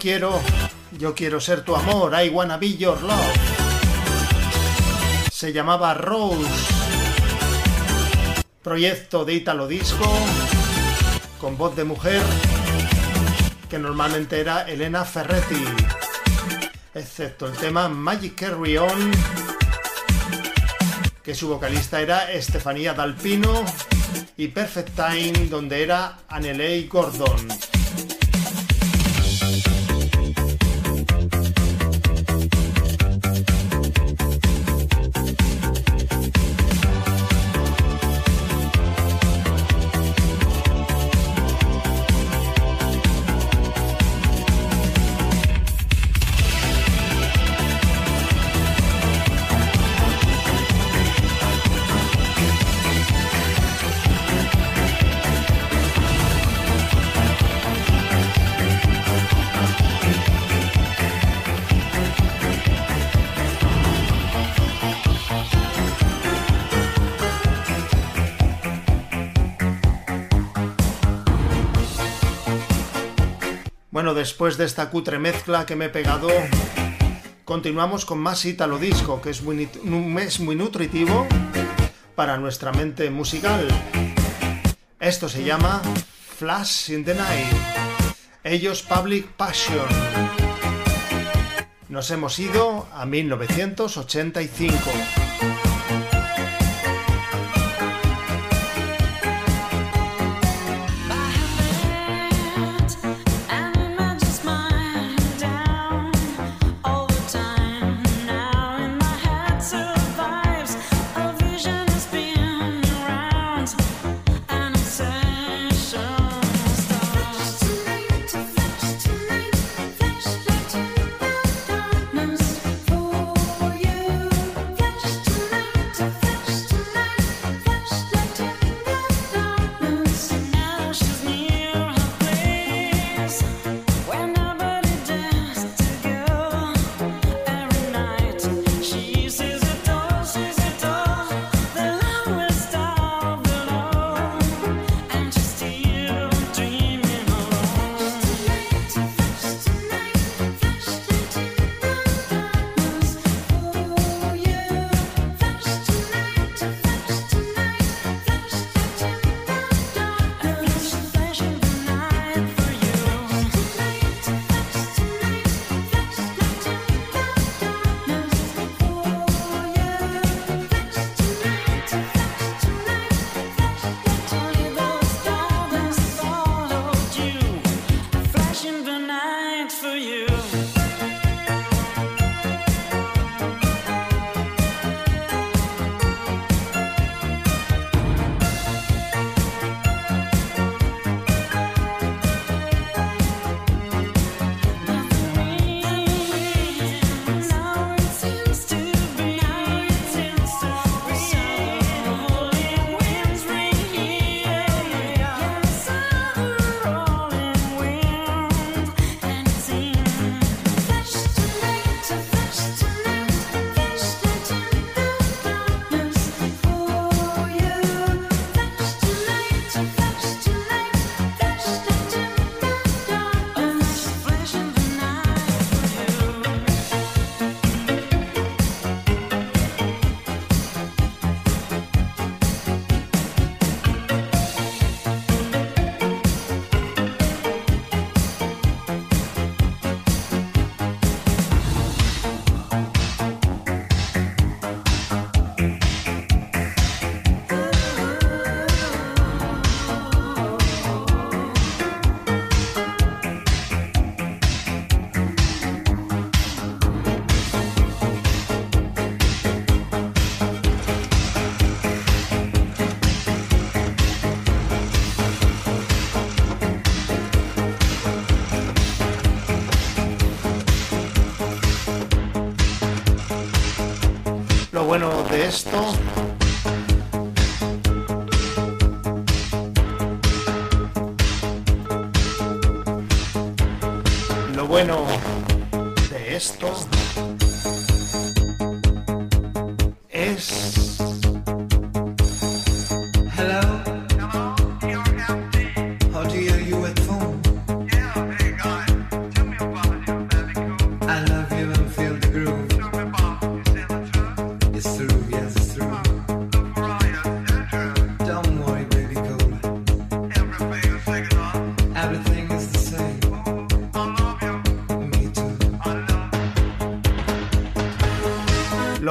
Quiero, 0.05 0.39
yo 0.99 1.15
quiero 1.15 1.41
ser 1.41 1.65
tu 1.65 1.75
amor, 1.75 2.13
I 2.13 2.29
wanna 2.29 2.57
be 2.57 2.77
your 2.77 3.01
love. 3.01 3.33
Se 5.31 5.51
llamaba 5.51 5.95
Rose, 5.95 6.47
proyecto 8.61 9.25
de 9.25 9.33
Italo 9.33 9.67
Disco, 9.67 10.07
con 11.41 11.57
voz 11.57 11.75
de 11.75 11.85
mujer, 11.85 12.21
que 13.67 13.79
normalmente 13.79 14.39
era 14.39 14.69
Elena 14.69 15.03
Ferretti, 15.05 15.65
excepto 16.93 17.47
el 17.47 17.53
tema 17.53 17.89
Magic 17.89 18.35
Carry 18.35 18.77
On, 18.77 19.11
que 21.23 21.33
su 21.33 21.47
vocalista 21.47 21.99
era 21.99 22.31
Estefanía 22.31 22.93
Dalpino, 22.93 23.65
y 24.37 24.49
Perfect 24.49 24.95
Time, 24.95 25.47
donde 25.47 25.81
era 25.81 26.19
Annelei 26.27 26.87
Gordon. 26.87 27.64
Después 74.25 74.57
de 74.57 74.65
esta 74.65 74.89
cutre 74.89 75.19
mezcla 75.19 75.67
que 75.67 75.75
me 75.75 75.85
he 75.85 75.89
pegado, 75.89 76.29
continuamos 77.43 78.05
con 78.05 78.17
más 78.17 78.43
Italo 78.45 78.79
Disco, 78.79 79.21
que 79.21 79.29
es 79.29 79.43
muy, 79.43 79.69
mes 79.83 80.39
muy 80.39 80.55
nutritivo 80.55 81.27
para 82.15 82.37
nuestra 82.37 82.71
mente 82.71 83.11
musical. 83.11 83.67
Esto 84.99 85.29
se 85.29 85.43
llama 85.43 85.79
Flash 86.39 86.89
in 86.89 87.05
the 87.05 87.13
Night. 87.13 87.53
Ellos 88.43 88.81
Public 88.81 89.27
Passion. 89.33 89.85
Nos 91.87 92.09
hemos 92.09 92.39
ido 92.39 92.87
a 92.93 93.05
1985. 93.05 95.74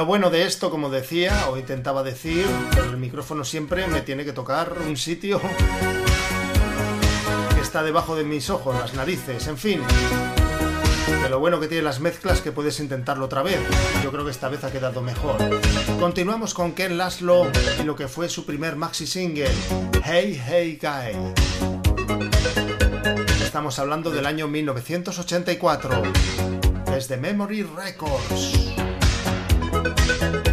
lo 0.05 0.09
bueno 0.09 0.29
de 0.29 0.45
esto, 0.45 0.69
como 0.69 0.91
decía, 0.91 1.49
o 1.49 1.57
intentaba 1.57 2.03
decir, 2.03 2.45
el 2.77 2.95
micrófono 2.97 3.43
siempre 3.43 3.87
me 3.87 4.01
tiene 4.01 4.23
que 4.23 4.33
tocar 4.33 4.73
un 4.87 4.97
sitio 4.97 5.41
que 7.55 7.59
está 7.59 7.81
debajo 7.81 8.15
de 8.15 8.23
mis 8.23 8.51
ojos, 8.51 8.75
las 8.77 8.93
narices, 8.93 9.47
en 9.47 9.57
fin. 9.57 9.81
De 11.23 11.27
lo 11.27 11.39
bueno 11.39 11.59
que 11.59 11.67
tiene 11.67 11.81
las 11.81 12.01
mezclas 12.01 12.41
que 12.41 12.51
puedes 12.51 12.79
intentarlo 12.79 13.25
otra 13.25 13.41
vez. 13.41 13.57
Yo 14.03 14.11
creo 14.11 14.23
que 14.23 14.29
esta 14.29 14.47
vez 14.47 14.63
ha 14.63 14.71
quedado 14.71 15.01
mejor. 15.01 15.37
Continuamos 15.99 16.53
con 16.53 16.73
Ken 16.73 16.99
Laszlo 16.99 17.47
y 17.79 17.83
lo 17.83 17.95
que 17.95 18.07
fue 18.07 18.29
su 18.29 18.45
primer 18.45 18.75
maxi 18.75 19.07
single, 19.07 19.49
Hey 20.03 20.39
Hey 20.45 20.79
Guy. 20.79 21.33
Estamos 23.43 23.79
hablando 23.79 24.11
del 24.11 24.27
año 24.27 24.47
1984, 24.47 26.03
desde 26.91 27.17
Memory 27.17 27.63
Records. 27.63 28.74
thank 29.93 30.35
you. 30.35 30.44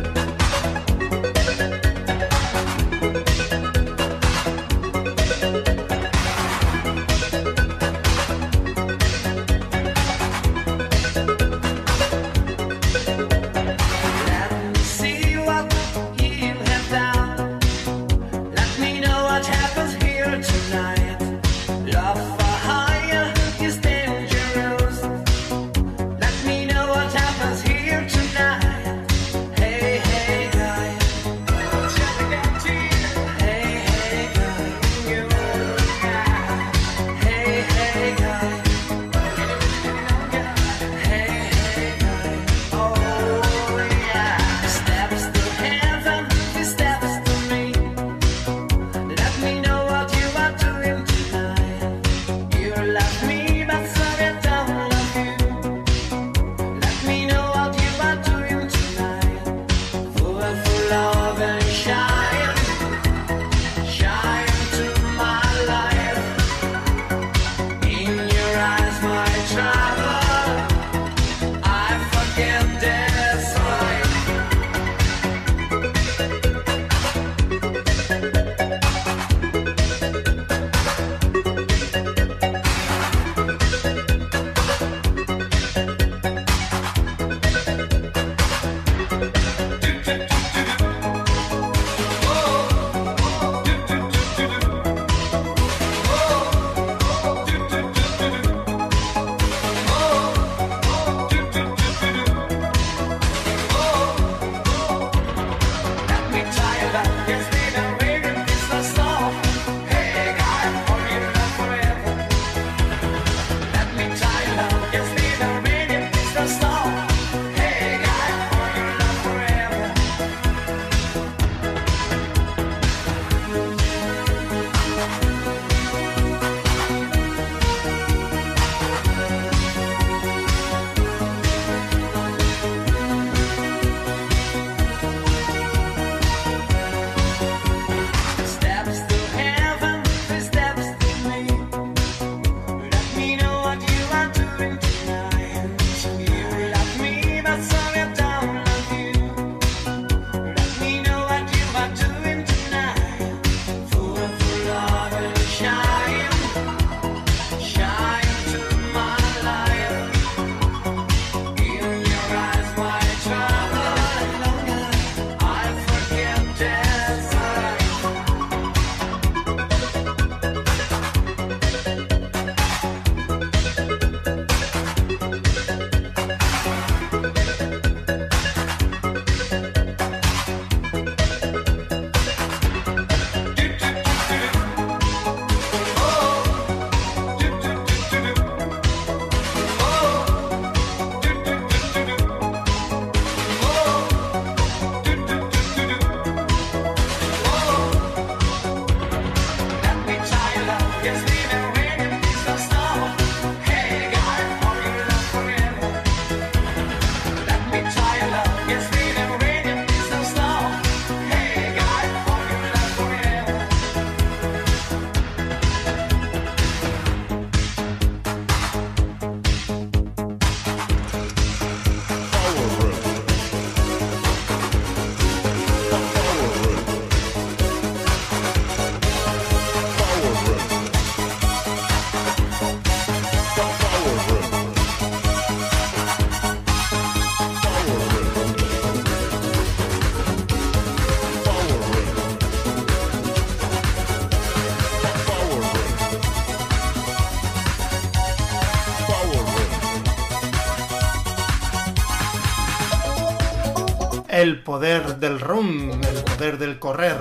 El 254.43 254.61
poder 254.61 255.19
del 255.19 255.39
run, 255.39 256.01
el 256.03 256.25
poder 256.25 256.59
del 256.59 256.81
correr. 256.81 257.17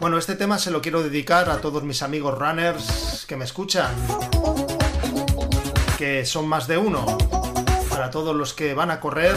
Bueno, 0.00 0.18
este 0.18 0.34
tema 0.34 0.58
se 0.58 0.72
lo 0.72 0.82
quiero 0.82 1.04
dedicar 1.04 1.48
a 1.48 1.60
todos 1.60 1.84
mis 1.84 2.02
amigos 2.02 2.36
runners 2.36 3.24
que 3.28 3.36
me 3.36 3.44
escuchan, 3.44 3.94
que 5.96 6.26
son 6.26 6.48
más 6.48 6.66
de 6.66 6.78
uno, 6.78 7.06
para 7.88 8.10
todos 8.10 8.34
los 8.34 8.54
que 8.54 8.74
van 8.74 8.90
a 8.90 8.98
correr 8.98 9.36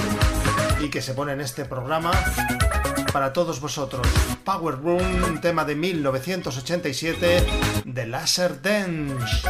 y 0.81 0.89
que 0.89 1.03
se 1.03 1.13
ponen 1.13 1.41
este 1.41 1.63
programa, 1.63 2.09
para 3.13 3.33
todos 3.33 3.61
vosotros. 3.61 4.07
Power 4.43 4.81
Room, 4.81 5.23
un 5.25 5.39
tema 5.41 5.65
de 5.65 5.75
1987 5.75 7.45
de 7.85 8.07
Laser 8.07 8.59
Dance. 8.63 9.47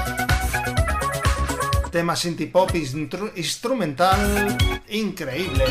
Tema 1.90 2.18
synth 2.18 2.52
pop 2.52 2.70
instrumental 3.36 4.58
increíble. 4.90 5.64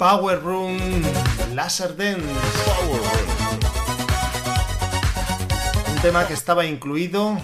Power 0.00 0.40
Room 0.42 0.78
Laser 1.54 1.94
Dance. 1.94 2.24
Power 2.64 3.02
Room. 3.02 3.60
Un 5.92 6.00
tema 6.00 6.26
que 6.26 6.32
estaba 6.32 6.64
incluido 6.64 7.36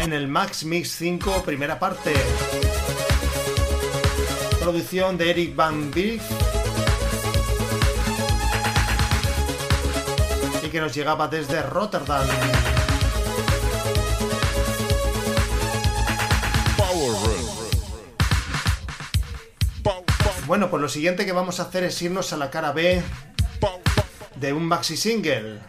en 0.00 0.12
el 0.12 0.26
Max 0.26 0.64
Mix 0.64 0.90
5 0.96 1.44
primera 1.44 1.78
parte. 1.78 2.14
Producción 4.58 5.16
de 5.16 5.30
Eric 5.30 5.54
Van 5.54 5.92
Beek. 5.92 6.20
Y 10.64 10.68
que 10.68 10.80
nos 10.80 10.92
llegaba 10.92 11.28
desde 11.28 11.62
Rotterdam. 11.62 12.26
Bueno, 20.66 20.72
pues 20.72 20.82
lo 20.82 20.88
siguiente 20.88 21.24
que 21.24 21.30
vamos 21.30 21.60
a 21.60 21.62
hacer 21.62 21.84
es 21.84 22.02
irnos 22.02 22.32
a 22.32 22.36
la 22.36 22.50
cara 22.50 22.72
B 22.72 23.00
de 24.34 24.52
un 24.52 24.66
maxi 24.66 24.96
single 24.96 25.60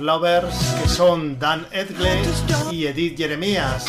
Lovers, 0.05 0.55
que 0.83 0.89
son 0.91 1.39
Dan 1.39 1.67
Edgley 1.73 2.21
y 2.71 2.85
Edith 2.85 3.17
Jeremías. 3.17 3.87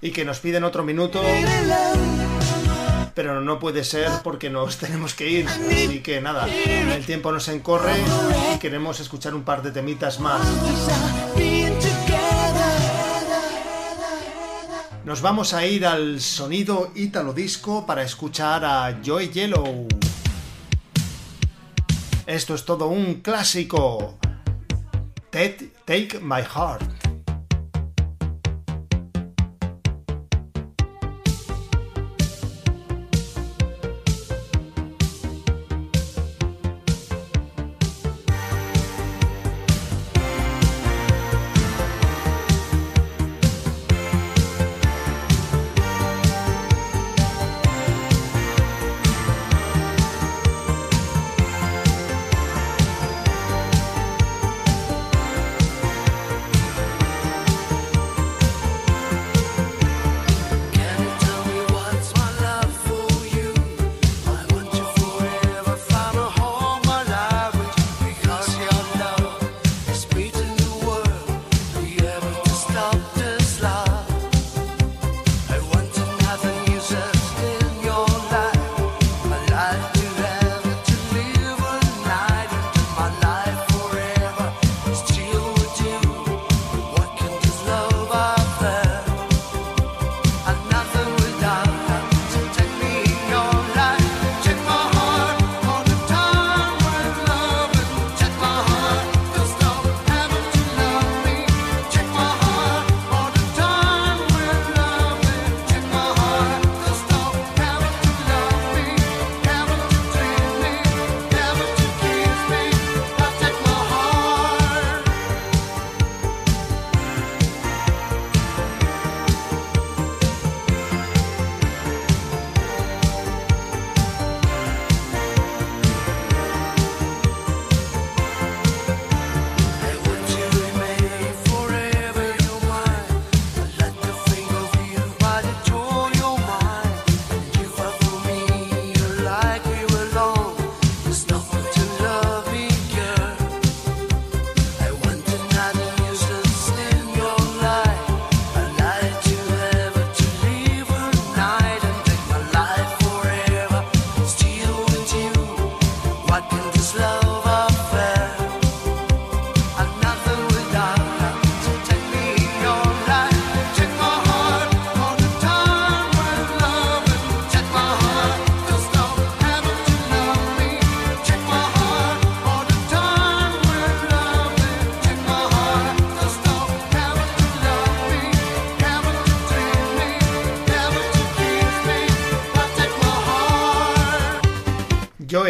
Y 0.00 0.12
que 0.12 0.24
nos 0.24 0.38
piden 0.38 0.62
otro 0.62 0.84
minuto. 0.84 1.20
Pero 3.12 3.40
no 3.40 3.58
puede 3.58 3.82
ser 3.82 4.08
porque 4.22 4.48
nos 4.48 4.76
tenemos 4.78 5.14
que 5.14 5.28
ir. 5.28 5.48
Así 5.48 5.98
que 5.98 6.20
nada, 6.20 6.46
el 6.46 7.04
tiempo 7.04 7.32
nos 7.32 7.48
encorre 7.48 7.94
y 8.54 8.58
queremos 8.60 9.00
escuchar 9.00 9.34
un 9.34 9.42
par 9.42 9.62
de 9.62 9.72
temitas 9.72 10.20
más. 10.20 10.42
Nos 15.04 15.22
vamos 15.22 15.54
a 15.54 15.66
ir 15.66 15.84
al 15.84 16.20
sonido 16.20 16.92
Italo 16.94 17.32
Disco 17.32 17.84
para 17.84 18.04
escuchar 18.04 18.64
a 18.64 19.00
Joy 19.02 19.30
Yellow. 19.30 19.99
Esto 22.30 22.54
es 22.54 22.64
todo 22.64 22.86
un 22.86 23.22
clásico. 23.22 24.16
Take, 25.32 26.20
My 26.20 26.42
Heart. 26.42 26.99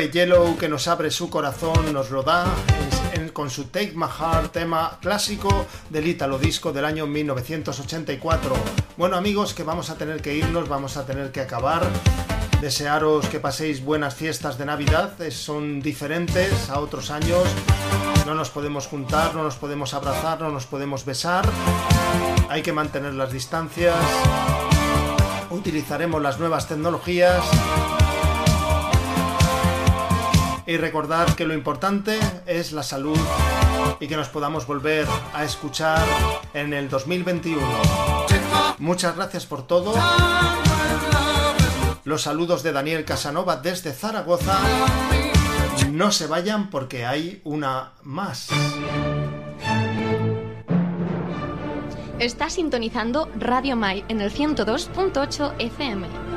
Yellow 0.09 0.57
que 0.57 0.69
nos 0.69 0.89
abre 0.89 1.11
su 1.11 1.29
corazón, 1.29 1.93
nos 1.93 2.11
lo 2.11 2.23
da 2.23 2.47
con 3.33 3.51
su 3.51 3.65
Take 3.65 3.93
My 3.95 4.07
Heart, 4.07 4.53
tema 4.53 4.99
clásico 5.01 5.67
del 5.91 6.07
Italo 6.07 6.39
Disco 6.39 6.73
del 6.73 6.85
año 6.85 7.07
1984. 7.07 8.55
Bueno 8.97 9.17
amigos, 9.17 9.53
que 9.53 9.63
vamos 9.63 9.91
a 9.91 9.97
tener 9.97 10.23
que 10.23 10.35
irnos, 10.35 10.69
vamos 10.69 10.97
a 10.97 11.05
tener 11.05 11.31
que 11.33 11.41
acabar. 11.41 11.87
Desearos 12.61 13.27
que 13.27 13.41
paséis 13.41 13.85
buenas 13.85 14.15
fiestas 14.15 14.59
de 14.59 14.65
Navidad, 14.65 15.13
son 15.31 15.81
diferentes 15.81 16.71
a 16.71 16.81
otros 16.81 17.11
años. 17.11 17.43
No 18.27 18.35
nos 18.35 18.51
podemos 18.51 18.87
juntar, 18.87 19.35
no 19.35 19.43
nos 19.43 19.57
podemos 19.57 19.93
abrazar, 19.93 20.41
no 20.41 20.51
nos 20.51 20.67
podemos 20.67 21.05
besar. 21.05 21.49
Hay 22.49 22.63
que 22.63 22.73
mantener 22.73 23.15
las 23.15 23.33
distancias. 23.33 23.97
Utilizaremos 25.51 26.23
las 26.23 26.39
nuevas 26.39 26.69
tecnologías. 26.69 27.45
Y 30.71 30.77
recordar 30.77 31.35
que 31.35 31.47
lo 31.47 31.53
importante 31.53 32.17
es 32.47 32.71
la 32.71 32.85
salud 32.85 33.19
y 33.99 34.07
que 34.07 34.15
nos 34.15 34.29
podamos 34.29 34.69
volver 34.69 35.05
a 35.35 35.43
escuchar 35.43 36.07
en 36.55 36.73
el 36.73 36.89
2021. 36.89 37.61
Muchas 38.79 39.17
gracias 39.17 39.47
por 39.47 39.67
todo. 39.67 39.93
Los 42.05 42.23
saludos 42.23 42.63
de 42.63 42.71
Daniel 42.71 43.05
Casanova 43.05 43.57
desde 43.57 43.93
Zaragoza. 43.93 44.61
No 45.91 46.13
se 46.13 46.29
vayan 46.29 46.71
porque 46.71 47.05
hay 47.05 47.41
una 47.43 47.95
más. 48.05 48.47
Está 52.21 52.49
sintonizando 52.49 53.29
Radio 53.37 53.75
Mai 53.75 54.05
en 54.07 54.21
el 54.21 54.31
102.8 54.33 55.55
FM. 55.59 56.30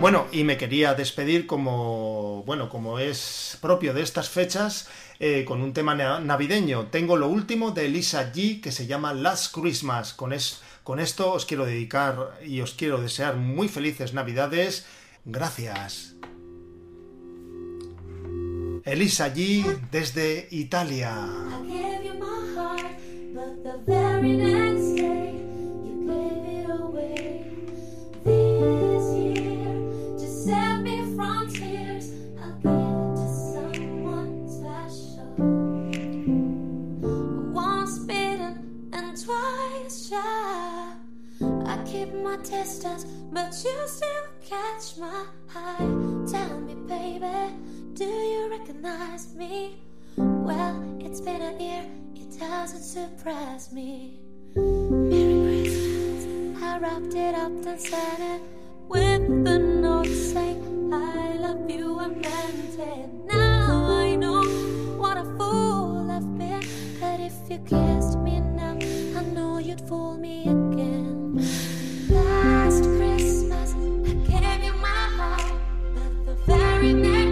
Bueno, 0.00 0.26
y 0.32 0.44
me 0.44 0.56
quería 0.56 0.94
despedir 0.94 1.46
como, 1.46 2.42
bueno, 2.46 2.70
como 2.70 2.98
es 2.98 3.58
propio 3.60 3.92
de 3.92 4.02
estas 4.02 4.30
fechas, 4.30 4.88
eh, 5.18 5.44
con 5.46 5.60
un 5.60 5.74
tema 5.74 5.94
na- 5.94 6.20
navideño. 6.20 6.86
Tengo 6.86 7.16
lo 7.18 7.28
último 7.28 7.70
de 7.72 7.84
Elisa 7.84 8.32
G 8.32 8.62
que 8.62 8.72
se 8.72 8.86
llama 8.86 9.12
Last 9.12 9.54
Christmas. 9.54 10.14
Con, 10.14 10.32
es, 10.32 10.62
Con 10.84 11.00
esto 11.00 11.32
os 11.32 11.44
quiero 11.44 11.66
dedicar 11.66 12.38
y 12.44 12.62
os 12.62 12.72
quiero 12.72 13.00
desear 13.00 13.36
muy 13.36 13.68
felices 13.68 14.14
Navidades. 14.14 14.86
Gracias. 15.26 16.14
Elisa 18.84 19.32
G 19.34 19.78
desde 19.92 20.48
Italia. 20.50 21.14
Shy. 40.10 40.92
I 41.66 41.78
keep 41.86 42.12
my 42.12 42.36
distance, 42.38 43.04
but 43.32 43.52
you 43.64 43.76
still 43.86 44.26
catch 44.44 44.96
my 44.98 45.24
eye. 45.54 45.76
Tell 46.28 46.60
me, 46.60 46.74
baby, 46.88 47.54
do 47.94 48.04
you 48.04 48.50
recognize 48.50 49.32
me? 49.36 49.76
Well, 50.16 50.82
it's 50.98 51.20
been 51.20 51.42
a 51.42 51.52
year, 51.62 51.84
it 52.16 52.38
doesn't 52.40 52.82
surprise 52.82 53.72
me. 53.72 54.18
Merry 54.56 55.62
Christmas, 55.62 56.62
I 56.62 56.78
wrapped 56.78 57.14
it 57.14 57.34
up 57.36 57.52
and 57.64 57.80
sent 57.80 58.20
it 58.20 58.42
with 58.88 59.44
the 59.44 59.58
note 59.58 60.06
saying, 60.06 60.90
I 60.92 61.34
love 61.34 61.70
you 61.70 62.00
and 62.00 62.20
meant 62.20 62.78
it. 62.80 63.10
Now 63.32 63.86
I 63.88 64.16
know 64.16 64.42
what 64.98 65.16
a 65.18 65.24
fool 65.38 66.10
I've 66.10 66.36
been, 66.36 66.64
but 67.00 67.20
if 67.20 67.34
you 67.48 67.58
kissed 67.58 68.18
me 68.18 68.40
now, 68.40 68.76
I 68.79 68.79
you'd 69.70 69.80
fool 69.88 70.16
me 70.16 70.42
again. 70.42 71.36
Last 72.08 72.82
Christmas, 72.82 73.72
I 73.72 74.14
gave 74.28 74.64
you 74.64 74.72
my 74.72 75.04
heart, 75.16 75.52
but 75.94 76.26
the 76.26 76.34
very 76.46 76.92
next 76.92 77.29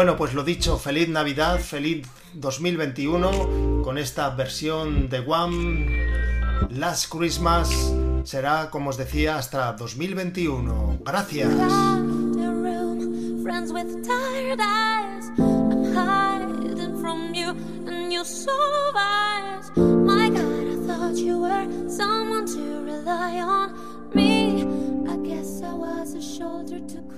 Bueno, 0.00 0.16
pues 0.16 0.32
lo 0.32 0.42
dicho, 0.42 0.78
feliz 0.78 1.10
Navidad, 1.10 1.60
feliz 1.60 2.08
2021 2.32 3.82
con 3.84 3.98
esta 3.98 4.30
versión 4.30 5.10
de 5.10 5.18
One 5.18 6.06
Last 6.70 7.12
Christmas. 7.12 7.68
Será, 8.24 8.70
como 8.70 8.88
os 8.88 8.96
decía, 8.96 9.36
hasta 9.36 9.74
2021. 9.74 11.00
Gracias. 11.04 11.52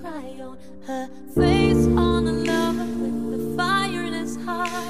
cry 0.03 0.35
on 0.41 0.57
her 0.85 1.09
face 1.33 1.87
on 1.97 2.27
a 2.27 2.31
lover 2.33 2.85
with 3.29 3.51
the 3.51 3.57
fire 3.57 4.03
in 4.03 4.11
his 4.11 4.35
heart. 4.43 4.73